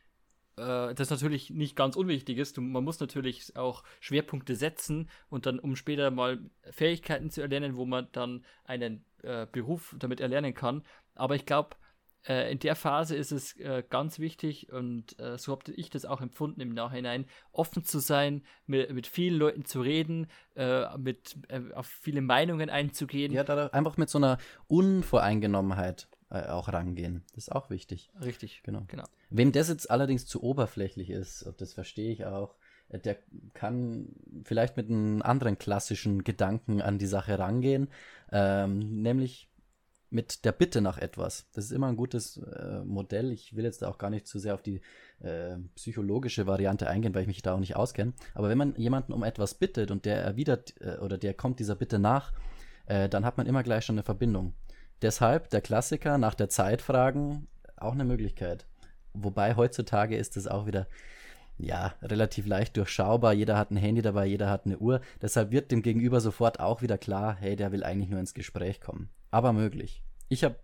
äh, 0.56 0.94
das 0.94 1.10
natürlich 1.10 1.50
nicht 1.50 1.76
ganz 1.76 1.96
unwichtig 1.96 2.38
ist. 2.38 2.60
Man 2.60 2.84
muss 2.84 3.00
natürlich 3.00 3.56
auch 3.56 3.84
Schwerpunkte 4.00 4.56
setzen 4.56 5.10
und 5.30 5.48
dann, 5.48 5.58
um 5.58 5.76
später 5.76 6.12
mal 6.12 6.40
Fähigkeiten 6.70 7.32
zu 7.32 7.42
erlernen, 7.42 7.76
wo 7.76 7.86
man 7.86 8.08
dann 8.12 8.46
einen 8.64 9.04
äh, 9.24 9.48
Beruf 9.52 9.96
damit 9.98 10.20
erlernen 10.20 10.54
kann. 10.54 10.84
Aber 11.16 11.34
ich 11.34 11.48
glaube, 11.48 11.76
in 12.24 12.60
der 12.60 12.76
Phase 12.76 13.16
ist 13.16 13.32
es 13.32 13.58
äh, 13.58 13.84
ganz 13.90 14.20
wichtig 14.20 14.72
und 14.72 15.20
äh, 15.20 15.38
so 15.40 15.54
habe 15.54 15.72
ich 15.72 15.90
das 15.90 16.06
auch 16.06 16.22
empfunden 16.22 16.62
im 16.62 16.70
Nachhinein, 16.70 17.26
offen 17.52 17.84
zu 17.84 18.00
sein, 18.00 18.44
mit, 18.68 18.94
mit 18.94 19.08
vielen 19.08 19.38
Leuten 19.38 19.66
zu 19.66 19.82
reden, 19.82 20.28
äh, 20.56 20.98
mit 20.98 21.38
äh, 21.50 21.62
auf 21.74 21.88
viele 21.88 22.22
Meinungen 22.22 22.70
einzugehen. 22.70 23.32
Ja, 23.32 23.44
da 23.44 23.68
einfach 23.68 23.98
mit 23.98 24.10
so 24.10 24.20
einer 24.20 24.38
Unvoreingenommenheit 24.68 26.08
äh, 26.30 26.48
auch 26.48 26.72
rangehen. 26.72 27.24
Das 27.34 27.48
ist 27.48 27.52
auch 27.52 27.70
wichtig. 27.70 28.12
Richtig. 28.24 28.62
Genau. 28.64 28.84
genau. 28.88 29.06
Wem 29.30 29.52
das 29.52 29.70
jetzt 29.70 29.90
allerdings 29.90 30.26
zu 30.28 30.44
oberflächlich 30.44 31.10
ist, 31.10 31.44
und 31.44 31.60
das 31.60 31.74
verstehe 31.74 32.12
ich 32.12 32.26
auch, 32.26 32.56
der 32.90 33.18
kann 33.54 34.10
vielleicht 34.44 34.78
mit 34.78 34.90
einem 34.90 35.22
anderen 35.22 35.58
klassischen 35.58 36.24
Gedanken 36.24 36.82
an 36.82 36.98
die 36.98 37.06
Sache 37.06 37.40
rangehen, 37.40 37.90
ähm, 38.32 39.02
nämlich 39.02 39.50
mit 40.12 40.46
der 40.46 40.52
Bitte 40.52 40.82
nach 40.82 40.98
etwas. 40.98 41.48
Das 41.54 41.66
ist 41.66 41.72
immer 41.72 41.88
ein 41.88 41.96
gutes 41.96 42.38
äh, 42.38 42.84
Modell. 42.84 43.32
Ich 43.32 43.56
will 43.56 43.64
jetzt 43.64 43.84
auch 43.84 43.98
gar 43.98 44.10
nicht 44.10 44.28
zu 44.28 44.40
sehr 44.40 44.54
auf 44.54 44.62
die 44.62 44.82
äh, 45.22 45.58
psychologische 45.76 46.46
Variante 46.46 46.88
eingehen, 46.88 47.16
weil 47.16 47.22
ich 47.22 47.28
mich 47.28 47.42
da 47.42 47.56
auch 47.56 47.60
nicht 47.60 47.76
auskenne. 47.76 48.14
Aber 48.36 48.50
wenn 48.50 48.58
man 48.58 48.76
jemanden 48.76 49.14
um 49.14 49.24
etwas 49.24 49.56
bittet 49.56 49.90
und 49.90 50.06
der 50.06 50.22
erwidert 50.22 50.76
äh, 50.82 50.98
oder 50.98 51.18
der 51.18 51.34
kommt 51.34 51.60
dieser 51.60 51.76
Bitte 51.76 51.98
nach, 51.98 52.34
äh, 52.88 53.08
dann 53.08 53.26
hat 53.26 53.38
man 53.38 53.48
immer 53.48 53.64
gleich 53.64 53.86
schon 53.86 53.96
eine 53.96 54.04
Verbindung. 54.04 54.54
Deshalb 55.02 55.50
der 55.50 55.62
Klassiker 55.62 56.18
nach 56.18 56.36
der 56.36 56.50
Zeit 56.50 56.82
fragen, 56.82 57.48
auch 57.78 57.94
eine 57.94 58.06
Möglichkeit. 58.06 58.68
Wobei 59.14 59.56
heutzutage 59.56 60.18
ist 60.18 60.36
es 60.36 60.48
auch 60.48 60.66
wieder 60.66 60.88
ja, 61.62 61.94
relativ 62.02 62.46
leicht 62.46 62.78
durchschaubar. 62.78 63.34
Jeder 63.34 63.58
hat 63.58 63.72
ein 63.72 63.78
Handy 63.78 64.02
dabei, 64.02 64.26
jeder 64.26 64.50
hat 64.50 64.66
eine 64.66 64.78
Uhr. 64.78 65.02
Deshalb 65.22 65.52
wird 65.52 65.72
dem 65.72 65.82
Gegenüber 65.82 66.20
sofort 66.20 66.60
auch 66.60 66.82
wieder 66.82 66.98
klar, 66.98 67.38
hey, 67.40 67.56
der 67.56 67.72
will 67.72 67.84
eigentlich 67.84 68.10
nur 68.10 68.20
ins 68.20 68.34
Gespräch 68.34 68.82
kommen. 68.82 69.10
Aber 69.30 69.54
möglich. 69.54 70.04
Ich 70.28 70.44
habe 70.44 70.56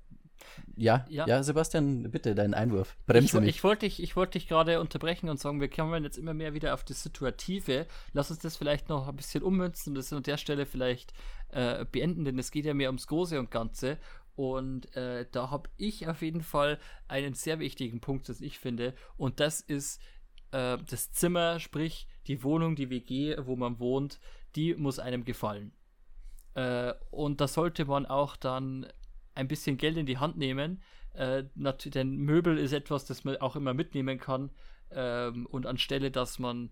ja, 0.76 1.06
ja, 1.10 1.28
ja, 1.28 1.42
Sebastian, 1.44 2.12
bitte, 2.12 2.36
deinen 2.36 2.54
Einwurf. 2.54 2.96
Bremse 3.08 3.38
ich, 3.38 3.44
mich. 3.44 3.50
Ich 3.56 3.64
wollte 3.64 3.86
dich, 3.86 4.02
ich 4.02 4.16
wollte 4.16 4.34
dich 4.34 4.48
gerade 4.48 4.80
unterbrechen 4.80 5.30
und 5.30 5.40
sagen, 5.40 5.60
wir 5.60 5.70
kommen 5.70 6.04
jetzt 6.04 6.18
immer 6.18 6.34
mehr 6.34 6.54
wieder 6.54 6.74
auf 6.74 6.84
die 6.84 6.94
Situative. 6.94 7.88
Lass 8.14 8.30
uns 8.30 8.40
das 8.40 8.58
vielleicht 8.58 8.90
noch 8.90 9.08
ein 9.08 9.16
bisschen 9.16 9.44
ummünzen 9.44 9.92
und 9.92 9.96
das 9.96 10.14
an 10.14 10.24
der 10.24 10.38
Stelle 10.38 10.66
vielleicht 10.66 11.14
äh, 11.50 11.86
beenden, 11.86 12.26
denn 12.26 12.38
es 12.38 12.52
geht 12.52 12.66
ja 12.66 12.74
mehr 12.74 12.90
ums 12.90 13.08
Große 13.08 13.40
und 13.40 13.52
Ganze. 13.52 13.98
Und 14.36 14.96
äh, 14.96 15.26
da 15.32 15.50
habe 15.50 15.70
ich 15.78 16.08
auf 16.08 16.22
jeden 16.22 16.44
Fall 16.44 16.78
einen 17.08 17.34
sehr 17.34 17.58
wichtigen 17.60 18.00
Punkt, 18.00 18.30
das 18.30 18.40
ich 18.40 18.60
finde. 18.60 18.94
Und 19.18 19.40
das 19.40 19.62
ist 19.62 20.00
äh, 20.52 20.78
das 20.90 21.12
Zimmer, 21.12 21.60
sprich 21.60 22.08
die 22.28 22.44
Wohnung, 22.44 22.76
die 22.76 22.90
WG, 22.90 23.36
wo 23.40 23.56
man 23.56 23.80
wohnt, 23.80 24.20
die 24.56 24.76
muss 24.76 25.00
einem 25.00 25.24
gefallen. 25.26 25.72
Äh, 26.56 26.94
und 27.12 27.42
da 27.42 27.48
sollte 27.48 27.86
man 27.86 28.06
auch 28.06 28.36
dann 28.36 28.88
ein 29.36 29.48
bisschen 29.48 29.78
Geld 29.78 29.98
in 29.98 30.06
die 30.06 30.18
Hand 30.18 30.38
nehmen. 30.38 30.82
Äh, 31.14 31.44
denn 31.56 32.18
Möbel 32.18 32.58
ist 32.58 32.74
etwas, 32.74 33.06
das 33.06 33.24
man 33.24 33.38
auch 33.38 33.56
immer 33.56 33.74
mitnehmen 33.74 34.20
kann. 34.20 34.52
Ähm, 34.90 35.46
und 35.48 35.66
anstelle, 35.66 36.12
dass 36.12 36.40
man 36.40 36.72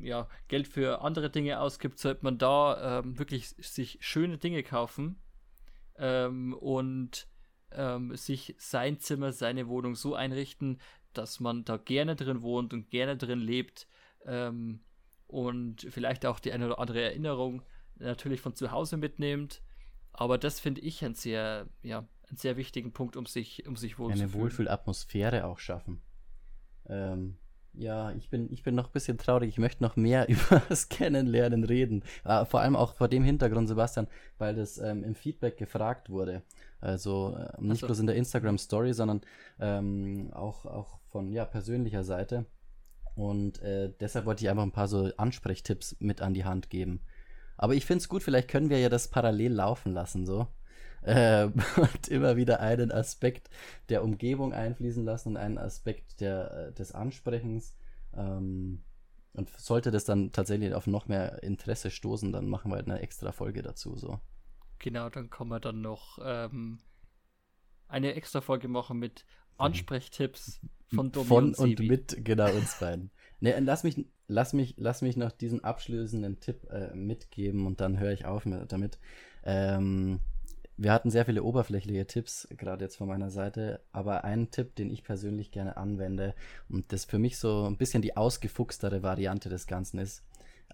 ja, 0.00 0.28
Geld 0.48 0.68
für 0.68 1.02
andere 1.02 1.30
Dinge 1.30 1.60
ausgibt, 1.60 1.98
sollte 1.98 2.24
man 2.24 2.38
da 2.38 3.00
ähm, 3.00 3.18
wirklich 3.18 3.48
sich 3.48 3.98
schöne 4.00 4.38
Dinge 4.38 4.62
kaufen 4.62 5.20
ähm, 5.96 6.54
und 6.54 7.28
ähm, 7.72 8.14
sich 8.16 8.54
sein 8.58 9.00
Zimmer, 9.00 9.32
seine 9.32 9.68
Wohnung 9.68 9.94
so 9.94 10.14
einrichten, 10.14 10.80
dass 11.18 11.40
man 11.40 11.64
da 11.64 11.76
gerne 11.76 12.16
drin 12.16 12.42
wohnt 12.42 12.72
und 12.72 12.90
gerne 12.90 13.16
drin 13.16 13.40
lebt 13.40 13.86
ähm, 14.24 14.80
und 15.26 15.86
vielleicht 15.90 16.26
auch 16.26 16.40
die 16.40 16.52
eine 16.52 16.66
oder 16.66 16.78
andere 16.78 17.02
Erinnerung 17.02 17.62
natürlich 17.96 18.40
von 18.40 18.54
zu 18.54 18.70
Hause 18.70 18.96
mitnimmt. 18.96 19.62
Aber 20.12 20.38
das 20.38 20.60
finde 20.60 20.80
ich 20.80 21.04
ein 21.04 21.14
sehr, 21.14 21.68
ja, 21.82 22.06
einen 22.28 22.36
sehr 22.36 22.56
wichtigen 22.56 22.92
Punkt, 22.92 23.16
um 23.16 23.26
sich, 23.26 23.66
um 23.66 23.76
sich 23.76 23.98
wohlzufühlen. 23.98 24.30
Eine 24.30 24.40
Wohlfühlatmosphäre 24.40 25.44
auch 25.44 25.58
schaffen. 25.58 26.02
Ähm, 26.86 27.36
ja, 27.76 28.10
ich 28.12 28.30
bin, 28.30 28.52
ich 28.52 28.62
bin 28.62 28.74
noch 28.74 28.86
ein 28.86 28.92
bisschen 28.92 29.18
traurig. 29.18 29.48
Ich 29.48 29.58
möchte 29.58 29.82
noch 29.82 29.96
mehr 29.96 30.28
über 30.28 30.62
das 30.68 30.88
Kennenlernen 30.88 31.64
reden. 31.64 32.02
Äh, 32.24 32.44
vor 32.44 32.60
allem 32.60 32.76
auch 32.76 32.94
vor 32.94 33.08
dem 33.08 33.24
Hintergrund, 33.24 33.68
Sebastian, 33.68 34.08
weil 34.38 34.54
das 34.54 34.78
ähm, 34.78 35.04
im 35.04 35.14
Feedback 35.14 35.56
gefragt 35.56 36.10
wurde. 36.10 36.42
Also 36.80 37.36
äh, 37.36 37.60
nicht 37.60 37.80
so. 37.80 37.86
bloß 37.86 38.00
in 38.00 38.06
der 38.06 38.16
Instagram 38.16 38.58
Story, 38.58 38.92
sondern 38.92 39.20
ähm, 39.60 40.30
auch, 40.32 40.66
auch 40.66 40.98
von 41.10 41.30
ja, 41.32 41.44
persönlicher 41.44 42.04
Seite. 42.04 42.46
Und 43.14 43.62
äh, 43.62 43.92
deshalb 44.00 44.26
wollte 44.26 44.44
ich 44.44 44.50
einfach 44.50 44.62
ein 44.62 44.72
paar 44.72 44.88
so 44.88 45.10
Ansprechtipps 45.16 45.96
mit 46.00 46.20
an 46.20 46.34
die 46.34 46.44
Hand 46.44 46.68
geben. 46.68 47.00
Aber 47.56 47.74
ich 47.74 47.86
finde 47.86 48.02
es 48.02 48.08
gut, 48.08 48.22
vielleicht 48.22 48.48
können 48.48 48.68
wir 48.68 48.78
ja 48.78 48.90
das 48.90 49.08
parallel 49.08 49.52
laufen 49.52 49.92
lassen, 49.92 50.26
so. 50.26 50.46
Äh, 51.02 51.44
und 51.76 52.08
immer 52.08 52.36
wieder 52.36 52.60
einen 52.60 52.90
Aspekt 52.90 53.48
der 53.88 54.02
Umgebung 54.02 54.52
einfließen 54.52 55.04
lassen 55.04 55.30
und 55.30 55.36
einen 55.36 55.58
Aspekt 55.58 56.20
der, 56.20 56.68
äh, 56.68 56.72
des 56.72 56.92
Ansprechens. 56.92 57.76
Ähm, 58.14 58.82
und 59.32 59.50
sollte 59.50 59.90
das 59.90 60.04
dann 60.04 60.32
tatsächlich 60.32 60.72
auf 60.74 60.86
noch 60.86 61.08
mehr 61.08 61.42
Interesse 61.42 61.90
stoßen, 61.90 62.32
dann 62.32 62.48
machen 62.48 62.70
wir 62.70 62.76
halt 62.76 62.88
eine 62.88 63.00
extra 63.00 63.32
Folge 63.32 63.62
dazu, 63.62 63.94
so. 63.96 64.18
Genau, 64.78 65.10
dann 65.10 65.28
kann 65.28 65.48
man 65.48 65.60
dann 65.60 65.82
noch 65.82 66.18
ähm, 66.22 66.78
eine 67.88 68.14
extra 68.14 68.40
Folge 68.40 68.68
machen 68.68 68.98
mit 68.98 69.26
Ansprechtipps 69.58 70.60
von 70.94 71.12
Domi 71.12 71.26
Von 71.26 71.44
und, 71.54 71.58
und 71.58 71.80
mit, 71.80 72.24
genau, 72.24 72.50
uns 72.50 72.76
beiden. 72.80 73.10
ne, 73.40 73.58
lass 73.60 73.84
mich, 73.84 74.06
lass 74.26 74.52
mich, 74.52 74.74
lass 74.78 75.02
mich 75.02 75.16
noch 75.16 75.32
diesen 75.32 75.62
abschließenden 75.64 76.40
Tipp 76.40 76.68
äh, 76.70 76.94
mitgeben 76.94 77.66
und 77.66 77.80
dann 77.80 77.98
höre 77.98 78.12
ich 78.12 78.24
auf 78.24 78.46
mit, 78.46 78.70
damit. 78.72 78.98
Ähm, 79.44 80.20
wir 80.78 80.92
hatten 80.92 81.10
sehr 81.10 81.24
viele 81.24 81.42
oberflächliche 81.42 82.06
Tipps, 82.06 82.46
gerade 82.50 82.84
jetzt 82.84 82.96
von 82.96 83.08
meiner 83.08 83.30
Seite, 83.30 83.80
aber 83.92 84.24
ein 84.24 84.50
Tipp, 84.50 84.74
den 84.76 84.90
ich 84.90 85.04
persönlich 85.04 85.50
gerne 85.50 85.76
anwende 85.76 86.34
und 86.68 86.92
das 86.92 87.04
für 87.04 87.18
mich 87.18 87.38
so 87.38 87.64
ein 87.64 87.78
bisschen 87.78 88.02
die 88.02 88.16
ausgefuchstere 88.16 89.02
Variante 89.02 89.48
des 89.48 89.66
Ganzen 89.66 89.98
ist, 89.98 90.22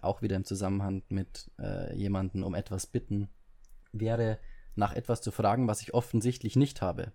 auch 0.01 0.21
wieder 0.21 0.35
im 0.35 0.43
Zusammenhang 0.43 1.03
mit 1.07 1.49
äh, 1.59 1.95
jemandem 1.95 2.43
um 2.43 2.53
etwas 2.53 2.85
bitten, 2.85 3.29
wäre 3.93 4.39
nach 4.75 4.93
etwas 4.93 5.21
zu 5.21 5.31
fragen, 5.31 5.67
was 5.67 5.81
ich 5.81 5.93
offensichtlich 5.93 6.55
nicht 6.55 6.81
habe. 6.81 7.11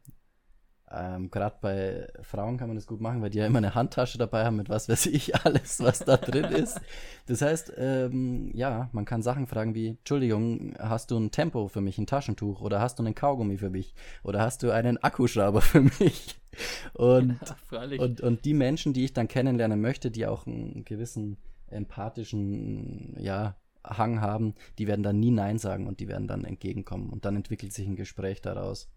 Ähm, 0.90 1.30
Gerade 1.30 1.56
bei 1.60 2.08
Frauen 2.22 2.56
kann 2.56 2.68
man 2.68 2.76
das 2.76 2.86
gut 2.86 3.00
machen, 3.00 3.20
weil 3.20 3.30
die 3.30 3.38
ja 3.38 3.46
immer 3.46 3.58
eine 3.58 3.74
Handtasche 3.74 4.16
dabei 4.16 4.44
haben 4.44 4.56
mit 4.56 4.68
was 4.68 4.88
weiß 4.88 5.06
ich 5.06 5.34
alles, 5.44 5.80
was 5.80 6.00
da 6.00 6.16
drin 6.16 6.46
ist. 6.46 6.80
Das 7.26 7.42
heißt, 7.42 7.74
ähm, 7.76 8.50
ja, 8.54 8.88
man 8.92 9.04
kann 9.04 9.22
Sachen 9.22 9.46
fragen 9.46 9.74
wie, 9.74 9.88
Entschuldigung, 9.88 10.74
hast 10.78 11.10
du 11.10 11.18
ein 11.18 11.30
Tempo 11.30 11.68
für 11.68 11.80
mich, 11.80 11.98
ein 11.98 12.06
Taschentuch 12.06 12.60
oder 12.60 12.80
hast 12.80 12.98
du 12.98 13.02
einen 13.02 13.14
Kaugummi 13.14 13.58
für 13.58 13.70
mich 13.70 13.94
oder 14.22 14.40
hast 14.40 14.62
du 14.62 14.70
einen 14.70 14.96
Akkuschrauber 14.98 15.60
für 15.62 15.82
mich? 15.82 16.40
Und, 16.94 17.38
ja, 17.70 17.82
und, 17.98 18.20
und 18.20 18.44
die 18.44 18.54
Menschen, 18.54 18.92
die 18.92 19.04
ich 19.04 19.12
dann 19.12 19.28
kennenlernen 19.28 19.80
möchte, 19.80 20.10
die 20.10 20.26
auch 20.26 20.46
einen 20.46 20.84
gewissen 20.84 21.36
empathischen, 21.68 23.14
ja, 23.18 23.56
Hang 23.84 24.20
haben, 24.20 24.54
die 24.78 24.86
werden 24.86 25.02
dann 25.02 25.20
nie 25.20 25.30
Nein 25.30 25.58
sagen 25.58 25.86
und 25.86 26.00
die 26.00 26.08
werden 26.08 26.26
dann 26.26 26.44
entgegenkommen 26.44 27.10
und 27.10 27.24
dann 27.24 27.36
entwickelt 27.36 27.72
sich 27.72 27.86
ein 27.86 27.96
Gespräch 27.96 28.42
daraus. 28.42 28.90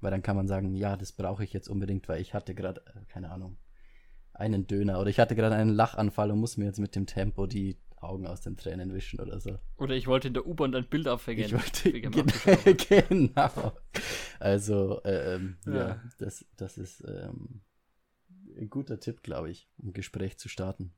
Weil 0.00 0.10
dann 0.10 0.22
kann 0.22 0.36
man 0.36 0.46
sagen, 0.46 0.74
ja, 0.74 0.96
das 0.96 1.12
brauche 1.12 1.44
ich 1.44 1.52
jetzt 1.52 1.68
unbedingt, 1.68 2.08
weil 2.08 2.20
ich 2.20 2.34
hatte 2.34 2.54
gerade, 2.54 2.82
äh, 2.86 3.04
keine 3.08 3.30
Ahnung, 3.30 3.58
einen 4.32 4.66
Döner 4.66 5.00
oder 5.00 5.10
ich 5.10 5.18
hatte 5.18 5.34
gerade 5.34 5.56
einen 5.56 5.74
Lachanfall 5.74 6.30
und 6.30 6.38
muss 6.38 6.56
mir 6.56 6.66
jetzt 6.66 6.78
mit 6.78 6.94
dem 6.94 7.06
Tempo 7.06 7.46
die 7.46 7.76
Augen 7.96 8.26
aus 8.26 8.40
den 8.42 8.56
Tränen 8.56 8.94
wischen 8.94 9.20
oder 9.20 9.40
so. 9.40 9.58
Oder 9.76 9.96
ich 9.96 10.06
wollte 10.06 10.28
in 10.28 10.34
der 10.34 10.46
U-Bahn 10.46 10.74
ein 10.74 10.88
Bild 10.88 11.08
aufhängen. 11.08 11.44
Ich 11.44 11.52
wollte, 11.52 11.92
genau. 13.10 13.72
Also, 14.38 15.02
äh, 15.02 15.34
ähm, 15.34 15.56
ja. 15.66 15.74
ja, 15.74 16.02
das, 16.18 16.46
das 16.56 16.78
ist 16.78 17.04
ähm, 17.08 17.62
ein 18.56 18.70
guter 18.70 19.00
Tipp, 19.00 19.22
glaube 19.22 19.50
ich, 19.50 19.68
um 19.78 19.88
ein 19.88 19.92
Gespräch 19.92 20.38
zu 20.38 20.48
starten. 20.48 20.92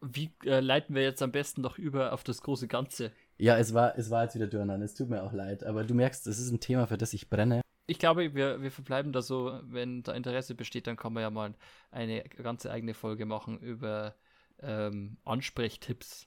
Wie 0.00 0.32
äh, 0.44 0.60
leiten 0.60 0.94
wir 0.94 1.02
jetzt 1.02 1.22
am 1.22 1.30
besten 1.30 1.60
noch 1.60 1.78
über 1.78 2.12
auf 2.12 2.24
das 2.24 2.40
große 2.40 2.66
Ganze? 2.66 3.12
Ja, 3.36 3.58
es 3.58 3.74
war, 3.74 3.96
es 3.98 4.10
war 4.10 4.24
jetzt 4.24 4.34
wieder 4.34 4.46
Dörner, 4.46 4.80
es 4.80 4.94
tut 4.94 5.08
mir 5.08 5.22
auch 5.22 5.32
leid, 5.32 5.64
aber 5.64 5.84
du 5.84 5.94
merkst, 5.94 6.26
es 6.26 6.38
ist 6.38 6.50
ein 6.50 6.60
Thema, 6.60 6.86
für 6.86 6.98
das 6.98 7.12
ich 7.12 7.28
brenne 7.28 7.60
ich 7.92 7.98
glaube, 7.98 8.34
wir, 8.34 8.62
wir 8.62 8.70
verbleiben 8.70 9.12
da 9.12 9.20
so, 9.20 9.60
wenn 9.64 10.02
da 10.02 10.12
Interesse 10.12 10.54
besteht, 10.54 10.86
dann 10.86 10.96
kann 10.96 11.12
man 11.12 11.22
ja 11.22 11.28
mal 11.28 11.54
eine 11.90 12.22
ganze 12.22 12.70
eigene 12.70 12.94
Folge 12.94 13.26
machen 13.26 13.58
über 13.58 14.14
ähm, 14.60 15.18
Ansprechtipps. 15.26 16.26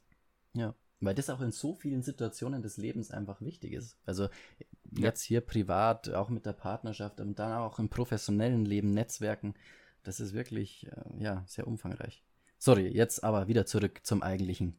Ja, 0.54 0.76
weil 1.00 1.16
das 1.16 1.32
auch 1.32 1.42
in 1.42 1.52
so 1.52 1.74
vielen 1.74 2.04
Situationen 2.04 2.62
des 2.62 2.78
Lebens 2.78 3.10
einfach 3.10 3.42
wichtig 3.42 3.74
ist. 3.74 3.98
Also 4.06 4.30
jetzt 4.96 5.24
hier 5.24 5.42
privat, 5.42 6.10
auch 6.10 6.30
mit 6.30 6.46
der 6.46 6.54
Partnerschaft 6.54 7.20
und 7.20 7.40
dann 7.40 7.54
auch 7.54 7.80
im 7.80 7.90
professionellen 7.90 8.64
Leben, 8.64 8.94
Netzwerken, 8.94 9.56
das 10.04 10.20
ist 10.20 10.36
wirklich, 10.36 10.86
äh, 10.86 11.24
ja, 11.24 11.44
sehr 11.48 11.66
umfangreich. 11.66 12.24
Sorry, 12.60 12.88
jetzt 12.88 13.24
aber 13.24 13.48
wieder 13.48 13.66
zurück 13.66 14.02
zum 14.04 14.22
eigentlichen. 14.22 14.78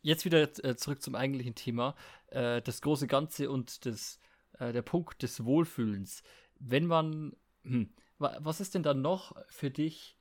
Jetzt 0.00 0.24
wieder 0.24 0.48
äh, 0.64 0.74
zurück 0.76 1.02
zum 1.02 1.14
eigentlichen 1.14 1.54
Thema. 1.54 1.96
Äh, 2.28 2.62
das 2.62 2.80
große 2.80 3.06
Ganze 3.06 3.50
und 3.50 3.84
das 3.84 4.20
äh, 4.58 4.72
der 4.72 4.82
Punkt 4.82 5.22
des 5.22 5.44
Wohlfühlens. 5.44 6.22
Wenn 6.58 6.86
man, 6.86 7.36
hm, 7.62 7.92
was 8.18 8.60
ist 8.60 8.74
denn 8.74 8.82
dann 8.82 9.00
noch 9.00 9.34
für 9.48 9.70
dich 9.70 10.18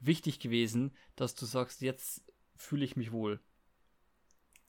wichtig 0.00 0.40
gewesen, 0.40 0.96
dass 1.16 1.34
du 1.34 1.44
sagst, 1.44 1.82
jetzt 1.82 2.24
fühle 2.56 2.84
ich 2.84 2.96
mich 2.96 3.12
wohl? 3.12 3.40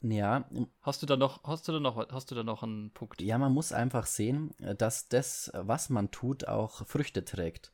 Ja. 0.01 0.49
Hast 0.82 1.01
du 1.01 1.06
da 1.06 1.15
noch, 1.15 1.43
hast 1.43 1.67
du 1.67 1.71
da 1.73 1.80
noch, 1.80 2.10
hast 2.10 2.32
du 2.32 2.36
da 2.36 2.43
noch 2.43 2.63
einen 2.63 2.91
Punkt? 2.91 3.21
Ja, 3.21 3.38
man 3.38 3.54
muss 3.54 3.71
einfach 3.71 4.08
sehen, 4.08 4.51
dass 4.77 5.08
das, 5.08 5.51
was 5.54 5.89
man 5.89 6.12
tut, 6.12 6.47
auch 6.47 6.86
Früchte 6.88 7.23
trägt. 7.23 7.71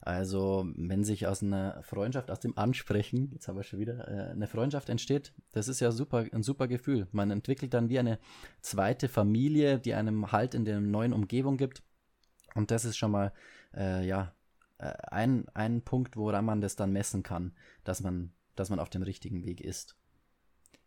Also, 0.00 0.66
wenn 0.76 1.02
sich 1.02 1.26
aus 1.26 1.42
einer 1.42 1.82
Freundschaft, 1.82 2.30
aus 2.30 2.40
dem 2.40 2.56
Ansprechen, 2.56 3.30
jetzt 3.32 3.48
haben 3.48 3.56
wir 3.56 3.64
schon 3.64 3.80
wieder, 3.80 4.06
äh, 4.08 4.30
eine 4.30 4.46
Freundschaft 4.46 4.88
entsteht, 4.88 5.34
das 5.52 5.68
ist 5.68 5.80
ja 5.80 5.90
super, 5.90 6.24
ein 6.32 6.42
super 6.42 6.68
Gefühl. 6.68 7.08
Man 7.12 7.30
entwickelt 7.30 7.74
dann 7.74 7.88
wie 7.88 7.98
eine 7.98 8.18
zweite 8.60 9.08
Familie, 9.08 9.78
die 9.78 9.94
einem 9.94 10.30
Halt 10.30 10.54
in 10.54 10.64
der 10.64 10.80
neuen 10.80 11.12
Umgebung 11.12 11.56
gibt. 11.56 11.82
Und 12.54 12.70
das 12.70 12.84
ist 12.84 12.96
schon 12.96 13.10
mal, 13.10 13.32
äh, 13.74 14.06
ja, 14.06 14.34
äh, 14.78 14.94
ein, 15.10 15.46
ein 15.54 15.82
Punkt, 15.82 16.16
woran 16.16 16.44
man 16.44 16.60
das 16.60 16.76
dann 16.76 16.92
messen 16.92 17.22
kann, 17.22 17.56
dass 17.84 18.00
man, 18.00 18.32
dass 18.54 18.70
man 18.70 18.78
auf 18.78 18.90
dem 18.90 19.02
richtigen 19.02 19.44
Weg 19.44 19.60
ist. 19.60 19.96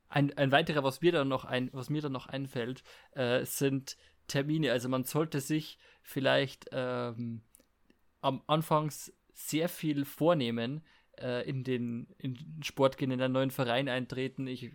Ein, 0.08 0.36
ein 0.38 0.52
weiterer, 0.52 0.84
was 0.84 1.02
mir 1.02 1.12
dann 1.12 1.28
noch 1.28 1.45
ein, 1.45 1.69
was 1.74 1.89
mir 1.89 2.02
dann 2.02 2.12
noch 2.12 2.28
einfällt, 2.28 2.84
äh, 3.12 3.45
sind 3.45 3.97
Termine. 4.28 4.71
Also 4.71 4.89
man 4.89 5.04
sollte 5.04 5.41
sich 5.41 5.78
vielleicht 6.02 6.67
ähm, 6.71 7.43
am 8.21 8.41
Anfangs 8.47 9.13
sehr 9.34 9.69
viel 9.69 10.05
vornehmen, 10.05 10.84
äh, 11.19 11.47
in, 11.47 11.63
den, 11.63 12.07
in 12.17 12.36
den 12.36 12.63
Sport 12.63 12.97
gehen, 12.97 13.12
in 13.12 13.21
einen 13.21 13.34
neuen 13.34 13.51
Verein 13.51 13.89
eintreten, 13.89 14.47
ich 14.47 14.71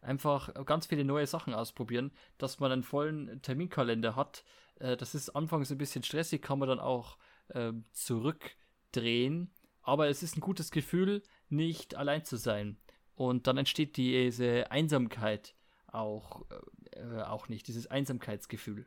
einfach 0.00 0.52
ganz 0.66 0.86
viele 0.86 1.04
neue 1.04 1.26
Sachen 1.26 1.54
ausprobieren, 1.54 2.10
dass 2.38 2.58
man 2.58 2.72
einen 2.72 2.82
vollen 2.82 3.42
Terminkalender 3.42 4.16
hat. 4.16 4.44
Äh, 4.78 4.96
das 4.96 5.14
ist 5.14 5.30
anfangs 5.30 5.70
ein 5.70 5.78
bisschen 5.78 6.02
stressig, 6.02 6.42
kann 6.42 6.58
man 6.58 6.68
dann 6.68 6.80
auch 6.80 7.18
äh, 7.48 7.72
zurückdrehen, 7.92 9.50
aber 9.82 10.08
es 10.08 10.22
ist 10.22 10.36
ein 10.36 10.40
gutes 10.40 10.70
Gefühl, 10.70 11.22
nicht 11.48 11.94
allein 11.94 12.24
zu 12.24 12.36
sein. 12.36 12.78
Und 13.14 13.46
dann 13.46 13.58
entsteht 13.58 13.96
diese 13.96 14.70
Einsamkeit 14.70 15.54
auch, 15.86 16.46
äh, 16.92 17.22
auch 17.22 17.48
nicht, 17.48 17.68
dieses 17.68 17.86
Einsamkeitsgefühl. 17.88 18.86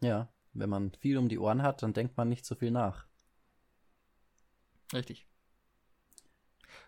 Ja, 0.00 0.28
wenn 0.52 0.70
man 0.70 0.92
viel 0.92 1.18
um 1.18 1.28
die 1.28 1.38
Ohren 1.38 1.62
hat, 1.62 1.82
dann 1.82 1.92
denkt 1.92 2.16
man 2.16 2.28
nicht 2.28 2.44
so 2.44 2.54
viel 2.54 2.70
nach. 2.70 3.06
Richtig. 4.92 5.26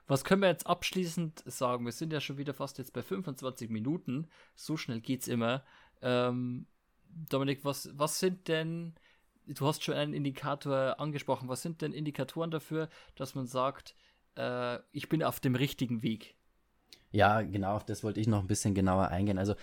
Was 0.06 0.24
können 0.24 0.42
wir 0.42 0.48
jetzt 0.48 0.66
abschließend 0.66 1.42
sagen? 1.46 1.84
Wir 1.84 1.92
sind 1.92 2.12
ja 2.12 2.20
schon 2.20 2.36
wieder 2.36 2.52
fast 2.52 2.78
jetzt 2.78 2.92
bei 2.92 3.02
25 3.02 3.70
Minuten. 3.70 4.28
So 4.54 4.76
schnell 4.76 5.00
geht's 5.00 5.28
immer. 5.28 5.64
Ähm, 6.02 6.66
Dominik, 7.08 7.64
was, 7.64 7.90
was 7.96 8.18
sind 8.18 8.48
denn, 8.48 8.94
du 9.46 9.66
hast 9.66 9.82
schon 9.82 9.94
einen 9.94 10.12
Indikator 10.12 11.00
angesprochen, 11.00 11.48
was 11.48 11.62
sind 11.62 11.80
denn 11.80 11.92
Indikatoren 11.92 12.50
dafür, 12.50 12.88
dass 13.14 13.34
man 13.34 13.46
sagt, 13.46 13.94
äh, 14.36 14.78
ich 14.92 15.08
bin 15.08 15.22
auf 15.22 15.40
dem 15.40 15.54
richtigen 15.54 16.02
Weg? 16.02 16.36
Ja, 17.10 17.42
genau, 17.42 17.76
auf 17.76 17.84
das 17.84 18.02
wollte 18.02 18.20
ich 18.20 18.26
noch 18.26 18.40
ein 18.40 18.48
bisschen 18.48 18.74
genauer 18.74 19.08
eingehen. 19.08 19.38
Also 19.38 19.54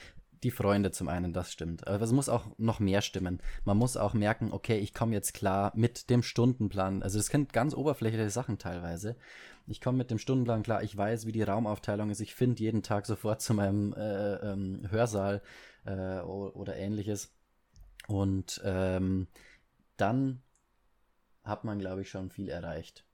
die 0.44 0.52
Freunde 0.52 0.92
zum 0.92 1.08
einen, 1.08 1.34
das 1.34 1.52
stimmt. 1.52 1.88
Aber 1.88 2.04
es 2.04 2.12
muss 2.12 2.30
auch 2.30 2.46
noch 2.58 2.80
mehr 2.80 3.02
stimmen. 3.02 3.42
Man 3.64 3.78
muss 3.78 3.98
auch 3.98 4.14
merken, 4.14 4.52
okay, 4.52 4.80
ich 4.80 4.94
komme 4.94 5.14
jetzt 5.14 5.34
klar 5.34 5.72
mit 5.76 6.10
dem 6.10 6.24
Stundenplan. 6.24 7.04
Also 7.04 7.20
es 7.20 7.28
sind 7.28 7.54
ganz 7.54 7.74
oberflächliche 7.74 8.30
Sachen 8.30 8.58
teilweise. 8.58 9.16
Ich 9.68 9.82
komme 9.82 10.00
mit 10.00 10.10
dem 10.12 10.18
Stundenplan 10.18 10.64
klar, 10.64 10.84
ich 10.84 10.98
weiß, 10.98 11.26
wie 11.26 11.32
die 11.32 11.44
Raumaufteilung 11.44 12.10
ist. 12.10 12.20
Ich 12.22 12.34
finde 12.34 12.62
jeden 12.62 12.82
Tag 12.82 13.06
sofort 13.06 13.42
zu 13.42 13.54
meinem 13.54 13.94
äh, 13.94 14.36
ähm, 14.36 14.88
Hörsaal 14.90 15.42
äh, 15.86 16.20
oder 16.20 16.76
ähnliches. 16.76 17.34
Und 18.08 18.62
ähm, 18.66 19.28
dann 19.98 20.42
hat 21.44 21.64
man, 21.64 21.80
glaube 21.80 22.02
ich, 22.02 22.10
schon 22.10 22.30
viel 22.30 22.50
erreicht. 22.50 23.06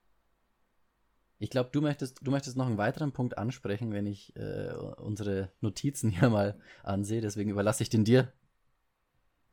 Ich 1.38 1.50
glaube, 1.50 1.70
du 1.72 1.80
möchtest, 1.80 2.18
du 2.26 2.30
möchtest 2.30 2.56
noch 2.56 2.66
einen 2.66 2.78
weiteren 2.78 3.12
Punkt 3.12 3.38
ansprechen, 3.38 3.92
wenn 3.92 4.06
ich 4.06 4.34
äh, 4.36 4.72
unsere 4.96 5.52
Notizen 5.60 6.10
hier 6.10 6.30
mal 6.30 6.60
ansehe. 6.82 7.20
Deswegen 7.20 7.50
überlasse 7.50 7.82
ich 7.82 7.90
den 7.90 8.04
dir. 8.04 8.32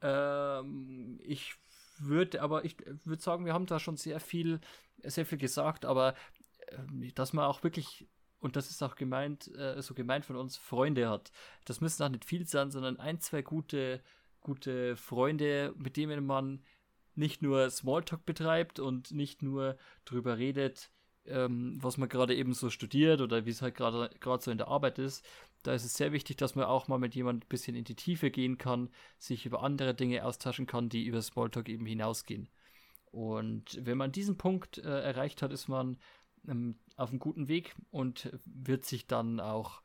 Ähm, 0.02 1.19
ich 1.24 1.56
würde, 2.00 2.41
aber 2.41 2.65
ich 2.65 2.78
würde 3.04 3.21
sagen, 3.21 3.45
wir 3.45 3.54
haben 3.54 3.67
da 3.67 3.80
schon 3.80 3.98
sehr 3.98 4.19
viel, 4.19 4.60
sehr 5.04 5.26
viel 5.26 5.38
gesagt, 5.38 5.86
aber 5.86 6.15
äh, 6.67 7.12
dass 7.13 7.34
man 7.34 7.45
auch 7.45 7.63
wirklich 7.63 8.08
und 8.45 8.56
das 8.56 8.69
ist 8.69 8.84
auch 8.84 8.95
gemeint, 8.95 9.48
äh, 9.56 9.82
so 9.82 9.95
gemeint 9.95 10.24
von 10.24 10.36
uns, 10.36 10.56
Freunde 10.56 11.10
hat. 11.10 11.32
Das 11.65 11.82
müssen 11.82 12.04
auch 12.04 12.10
nicht 12.10 12.26
viel 12.26 12.45
sein, 12.45 12.69
sondern 12.69 13.00
ein, 13.00 13.19
zwei 13.19 13.41
gute, 13.41 14.04
gute 14.39 14.95
Freunde, 14.98 15.74
mit 15.78 15.98
denen 15.98 16.28
man 16.28 16.63
nicht 17.15 17.41
nur 17.41 17.71
Smalltalk 17.71 18.24
betreibt 18.24 18.80
und 18.80 19.12
nicht 19.12 19.41
nur 19.41 19.78
darüber 20.04 20.38
redet, 20.38 20.91
ähm, 21.28 21.78
was 21.82 21.98
man 21.98 22.10
gerade 22.10 22.36
eben 22.36 22.54
so 22.54 22.70
studiert 22.70 23.22
oder 23.22 23.46
wie 23.46 23.50
es 23.50 23.62
halt 23.62 23.76
gerade 23.76 24.10
so 24.40 24.52
in 24.52 24.58
der 24.58 24.68
Arbeit 24.68 25.00
ist, 25.00 25.26
da 25.64 25.74
ist 25.74 25.86
es 25.86 25.96
sehr 25.96 26.12
wichtig, 26.12 26.38
dass 26.38 26.56
man 26.56 26.66
auch 26.66 26.88
mal 26.88 27.00
mit 27.00 27.16
jemandem 27.16 27.46
ein 27.46 27.50
bisschen 27.50 27.76
in 27.76 27.84
die 27.84 27.96
Tiefe 27.96 28.30
gehen 28.30 28.58
kann, 28.58 28.90
sich 29.18 29.46
über 29.46 29.64
andere 29.64 29.96
Dinge 29.96 30.24
austauschen 30.24 30.68
kann, 30.68 30.90
die 30.90 31.06
über 31.06 31.22
Smalltalk 31.22 31.70
eben 31.70 31.86
hinausgehen. 31.86 32.50
Und 33.12 33.80
wenn 33.82 33.98
man 33.98 34.12
diesen 34.12 34.38
Punkt 34.38 34.78
äh, 34.78 35.02
erreicht 35.02 35.42
hat, 35.42 35.52
ist 35.52 35.68
man 35.68 35.98
ähm, 36.48 36.76
auf 36.98 37.10
einem 37.10 37.20
guten 37.20 37.48
Weg 37.48 37.76
und 37.90 38.32
wird 38.46 38.86
sich 38.86 39.08
dann 39.08 39.40
auch 39.40 39.82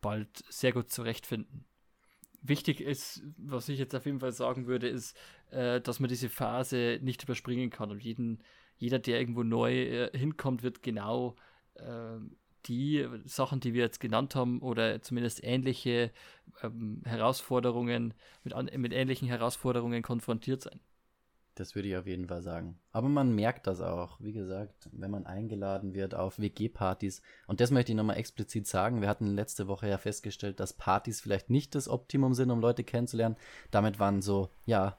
bald 0.00 0.44
sehr 0.48 0.72
gut 0.72 0.90
zurechtfinden. 0.90 1.64
Wichtig 2.42 2.80
ist, 2.80 3.22
was 3.36 3.68
ich 3.68 3.78
jetzt 3.78 3.94
auf 3.94 4.06
jeden 4.06 4.20
Fall 4.20 4.32
sagen 4.32 4.66
würde, 4.66 4.88
ist, 4.88 5.16
äh, 5.50 5.80
dass 5.80 6.00
man 6.00 6.08
diese 6.08 6.30
Phase 6.30 6.98
nicht 7.02 7.22
überspringen 7.22 7.70
kann 7.70 7.90
und 7.90 8.02
jeden 8.02 8.42
jeder, 8.80 8.98
der 8.98 9.20
irgendwo 9.20 9.42
neu 9.42 9.72
äh, 9.72 10.18
hinkommt, 10.18 10.62
wird 10.62 10.82
genau 10.82 11.36
äh, 11.74 12.18
die 12.66 13.06
Sachen, 13.24 13.60
die 13.60 13.74
wir 13.74 13.82
jetzt 13.82 14.00
genannt 14.00 14.34
haben, 14.34 14.60
oder 14.60 15.00
zumindest 15.02 15.44
ähnliche 15.44 16.10
ähm, 16.62 17.02
Herausforderungen, 17.04 18.14
mit, 18.42 18.54
an, 18.54 18.70
mit 18.76 18.92
ähnlichen 18.92 19.28
Herausforderungen 19.28 20.02
konfrontiert 20.02 20.62
sein. 20.62 20.80
Das 21.56 21.74
würde 21.74 21.88
ich 21.88 21.96
auf 21.96 22.06
jeden 22.06 22.28
Fall 22.28 22.40
sagen. 22.40 22.78
Aber 22.90 23.08
man 23.08 23.34
merkt 23.34 23.66
das 23.66 23.82
auch, 23.82 24.18
wie 24.18 24.32
gesagt, 24.32 24.88
wenn 24.92 25.10
man 25.10 25.26
eingeladen 25.26 25.94
wird 25.94 26.14
auf 26.14 26.38
WG-Partys. 26.38 27.20
Und 27.46 27.60
das 27.60 27.70
möchte 27.70 27.92
ich 27.92 27.96
nochmal 27.96 28.16
explizit 28.16 28.66
sagen. 28.66 29.02
Wir 29.02 29.08
hatten 29.08 29.26
letzte 29.26 29.68
Woche 29.68 29.86
ja 29.86 29.98
festgestellt, 29.98 30.58
dass 30.58 30.72
Partys 30.72 31.20
vielleicht 31.20 31.50
nicht 31.50 31.74
das 31.74 31.88
Optimum 31.88 32.32
sind, 32.32 32.50
um 32.50 32.60
Leute 32.60 32.82
kennenzulernen. 32.82 33.36
Damit 33.70 33.98
waren 33.98 34.22
so, 34.22 34.48
ja, 34.64 34.96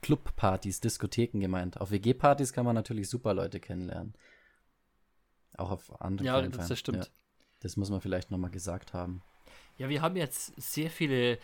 Clubpartys, 0.00 0.80
Diskotheken 0.80 1.40
gemeint. 1.40 1.80
Auf 1.80 1.90
WG-Partys 1.90 2.52
kann 2.52 2.64
man 2.64 2.74
natürlich 2.74 3.08
super 3.08 3.34
Leute 3.34 3.60
kennenlernen. 3.60 4.14
Auch 5.56 5.70
auf 5.70 6.00
anderen 6.00 6.26
Ja, 6.26 6.42
das, 6.42 6.68
das 6.68 6.78
stimmt. 6.78 7.04
Ja, 7.04 7.10
das 7.60 7.76
muss 7.76 7.90
man 7.90 8.00
vielleicht 8.00 8.30
nochmal 8.30 8.50
gesagt 8.50 8.92
haben. 8.92 9.22
Ja, 9.78 9.88
wir 9.88 10.02
haben 10.02 10.16
jetzt 10.16 10.52
sehr 10.60 10.90
viele 10.90 11.38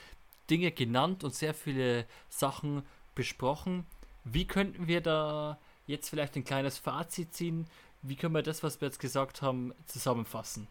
Dinge 0.48 0.72
genannt 0.72 1.24
und 1.24 1.34
sehr 1.34 1.54
viele 1.54 2.06
Sachen 2.28 2.82
besprochen. 3.14 3.86
Wie 4.24 4.46
könnten 4.46 4.86
wir 4.86 5.00
da 5.00 5.58
jetzt 5.86 6.10
vielleicht 6.10 6.36
ein 6.36 6.44
kleines 6.44 6.78
Fazit 6.78 7.34
ziehen? 7.34 7.66
Wie 8.02 8.16
können 8.16 8.34
wir 8.34 8.42
das, 8.42 8.62
was 8.62 8.80
wir 8.80 8.88
jetzt 8.88 9.00
gesagt 9.00 9.42
haben, 9.42 9.72
zusammenfassen? 9.86 10.68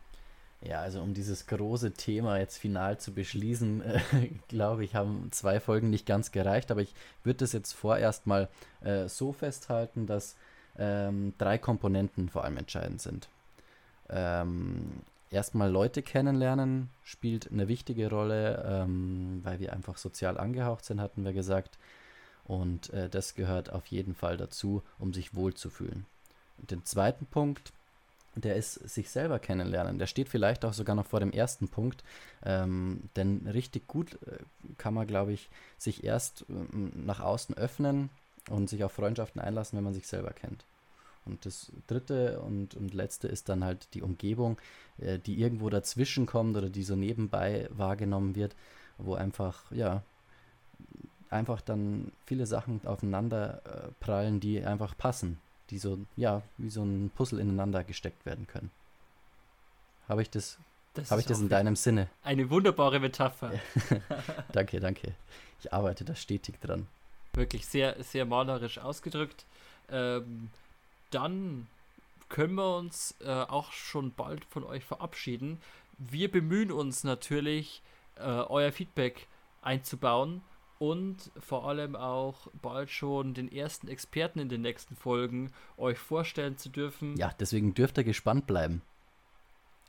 Ja, 0.62 0.82
also 0.82 1.02
um 1.02 1.13
dieses 1.13 1.48
große 1.48 1.93
Thema 1.93 2.38
jetzt 2.38 2.58
final 2.58 3.00
zu 3.00 3.13
beschließen, 3.13 3.82
äh, 4.13 4.30
glaube 4.50 4.84
ich, 4.84 4.95
haben 4.95 5.32
zwei 5.32 5.60
Folgen 5.60 5.89
nicht 5.89 6.06
ganz 6.06 6.32
gereicht, 6.32 6.72
aber 6.72 6.82
ich 6.82 6.93
würde 7.24 7.39
das 7.39 7.54
jetzt 7.54 7.74
vorerst 7.74 8.28
mal 8.28 8.50
äh, 8.82 9.08
so 9.08 9.32
festhalten, 9.32 10.06
dass 10.06 10.36
ähm, 10.78 11.34
drei 11.38 11.58
Komponenten 11.58 12.30
vor 12.30 12.43
allem 12.43 12.58
entscheidend 12.58 13.02
sind. 13.02 13.30
Ähm, 14.10 15.02
erstmal 15.30 15.72
Leute 15.72 16.02
kennenlernen 16.02 16.89
spielt 17.04 17.52
eine 17.52 17.67
wichtige 17.67 18.10
Rolle, 18.10 18.63
ähm, 18.67 19.41
weil 19.43 19.60
wir 19.60 19.74
einfach 19.74 19.98
sozial 19.98 20.38
angehaucht 20.38 20.84
sind, 20.84 21.00
hatten 21.00 21.24
wir 21.24 21.34
gesagt. 21.34 21.78
Und 22.45 22.89
äh, 22.91 23.10
das 23.10 23.36
gehört 23.36 23.72
auf 23.72 23.86
jeden 23.88 24.15
Fall 24.15 24.36
dazu, 24.36 24.82
um 24.98 25.13
sich 25.13 25.36
wohlzufühlen. 25.36 26.06
Und 26.58 26.72
den 26.72 26.84
zweiten 26.84 27.28
Punkt, 27.28 27.72
der 28.41 28.56
ist 28.56 28.73
sich 28.73 29.10
selber 29.10 29.39
kennenlernen. 29.39 29.99
Der 29.99 30.08
steht 30.08 30.30
vielleicht 30.30 30.65
auch 30.65 30.73
sogar 30.73 30.95
noch 30.95 31.06
vor 31.06 31.19
dem 31.19 31.32
ersten 31.32 31.67
Punkt. 31.67 32.04
Ähm, 32.43 33.10
denn 33.15 33.47
richtig 33.47 33.88
gut 33.88 34.13
äh, 34.28 34.38
kann 34.78 34.93
man, 34.93 35.08
glaube 35.08 35.34
ich, 35.34 35.49
sich 35.78 36.04
erst 36.04 36.45
äh, 36.49 36.54
nach 36.95 37.19
außen 37.19 37.56
öffnen 37.58 38.10
und 38.49 38.69
sich 38.69 38.84
auf 38.84 38.91
Freundschaften 38.91 39.41
einlassen, 39.41 39.78
wenn 39.78 39.84
man 39.84 39.93
sich 39.93 40.08
selber 40.08 40.32
kennt. 40.32 40.65
Und 41.25 41.45
das 41.45 41.71
dritte 41.88 42.39
und, 42.41 42.75
und 42.75 42.93
letzte 42.93 43.28
ist 43.28 43.49
dann 43.49 43.63
halt 43.63 43.88
die 43.93 44.02
Umgebung, 44.02 44.58
äh, 44.97 45.19
die 45.19 45.39
irgendwo 45.39 45.69
dazwischen 45.69 46.25
kommt 46.25 46.58
oder 46.58 46.69
die 46.69 46.84
so 46.84 46.95
nebenbei 46.95 47.67
wahrgenommen 47.71 48.36
wird, 48.36 48.56
wo 48.97 49.13
einfach, 49.13 49.71
ja, 49.71 50.04
einfach 51.30 51.62
dann 51.62 52.12
viele 52.25 52.45
Sachen 52.45 52.82
aufeinander 52.86 53.62
äh, 53.65 53.91
prallen, 53.99 54.39
die 54.39 54.63
einfach 54.63 54.97
passen 54.97 55.39
die 55.69 55.77
so, 55.77 55.99
ja, 56.15 56.41
wie 56.58 56.69
so 56.69 56.84
ein 56.84 57.12
Puzzle 57.15 57.39
ineinander 57.39 57.84
gesteckt 57.84 58.25
werden 58.25 58.47
können. 58.47 58.71
Habe 60.08 60.21
ich 60.21 60.29
das, 60.29 60.58
das 60.93 61.12
habe 61.12 61.21
ich 61.21 61.27
das 61.27 61.39
in 61.39 61.49
deinem 61.49 61.75
Sinne? 61.75 62.10
Eine 62.23 62.49
wunderbare 62.49 62.99
Metapher. 62.99 63.53
danke, 64.51 64.79
danke. 64.79 65.13
Ich 65.60 65.71
arbeite 65.71 66.03
da 66.05 66.15
stetig 66.15 66.60
dran. 66.60 66.88
Wirklich 67.34 67.67
sehr, 67.67 68.01
sehr 68.03 68.25
malerisch 68.25 68.79
ausgedrückt. 68.79 69.45
Ähm, 69.91 70.49
dann 71.12 71.67
können 72.27 72.55
wir 72.55 72.77
uns 72.77 73.15
äh, 73.21 73.29
auch 73.29 73.71
schon 73.71 74.13
bald 74.13 74.45
von 74.45 74.63
euch 74.63 74.84
verabschieden. 74.84 75.60
Wir 75.97 76.32
bemühen 76.32 76.71
uns 76.71 77.03
natürlich, 77.03 77.82
äh, 78.15 78.21
euer 78.21 78.71
Feedback 78.71 79.27
einzubauen 79.62 80.41
und 80.80 81.30
vor 81.38 81.68
allem 81.68 81.96
auch 81.96 82.48
bald 82.62 82.89
schon 82.89 83.34
den 83.34 83.52
ersten 83.52 83.88
Experten 83.88 84.39
in 84.39 84.50
den 84.50 84.62
nächsten 84.62 84.96
Folgen 84.96 85.52
euch 85.78 86.00
vorstellen 86.00 86.58
zu 86.58 86.70
dürfen. 86.70 87.15
Ja, 87.18 87.32
deswegen 87.39 87.74
dürft 87.74 87.98
ihr 87.98 88.06
gespannt 88.06 88.48
bleiben. 88.48 88.82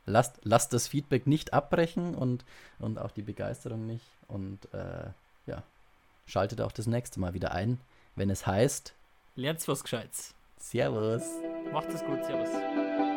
Lasst, 0.04 0.40
lasst 0.42 0.72
das 0.72 0.88
Feedback 0.88 1.26
nicht 1.26 1.52
abbrechen 1.52 2.14
und, 2.14 2.44
und 2.80 2.98
auch 2.98 3.12
die 3.12 3.22
Begeisterung 3.22 3.86
nicht. 3.86 4.04
Und 4.26 4.72
äh, 4.74 5.10
ja, 5.46 5.62
schaltet 6.26 6.60
auch 6.60 6.72
das 6.72 6.88
nächste 6.88 7.20
Mal 7.20 7.34
wieder 7.34 7.52
ein, 7.52 7.78
wenn 8.16 8.28
es 8.28 8.46
heißt. 8.46 8.92
Lernt's 9.36 9.68
was 9.68 9.84
Gescheites. 9.84 10.34
Servus. 10.58 11.22
Macht 11.72 11.88
es 11.90 12.04
gut, 12.04 12.24
Servus. 12.24 13.09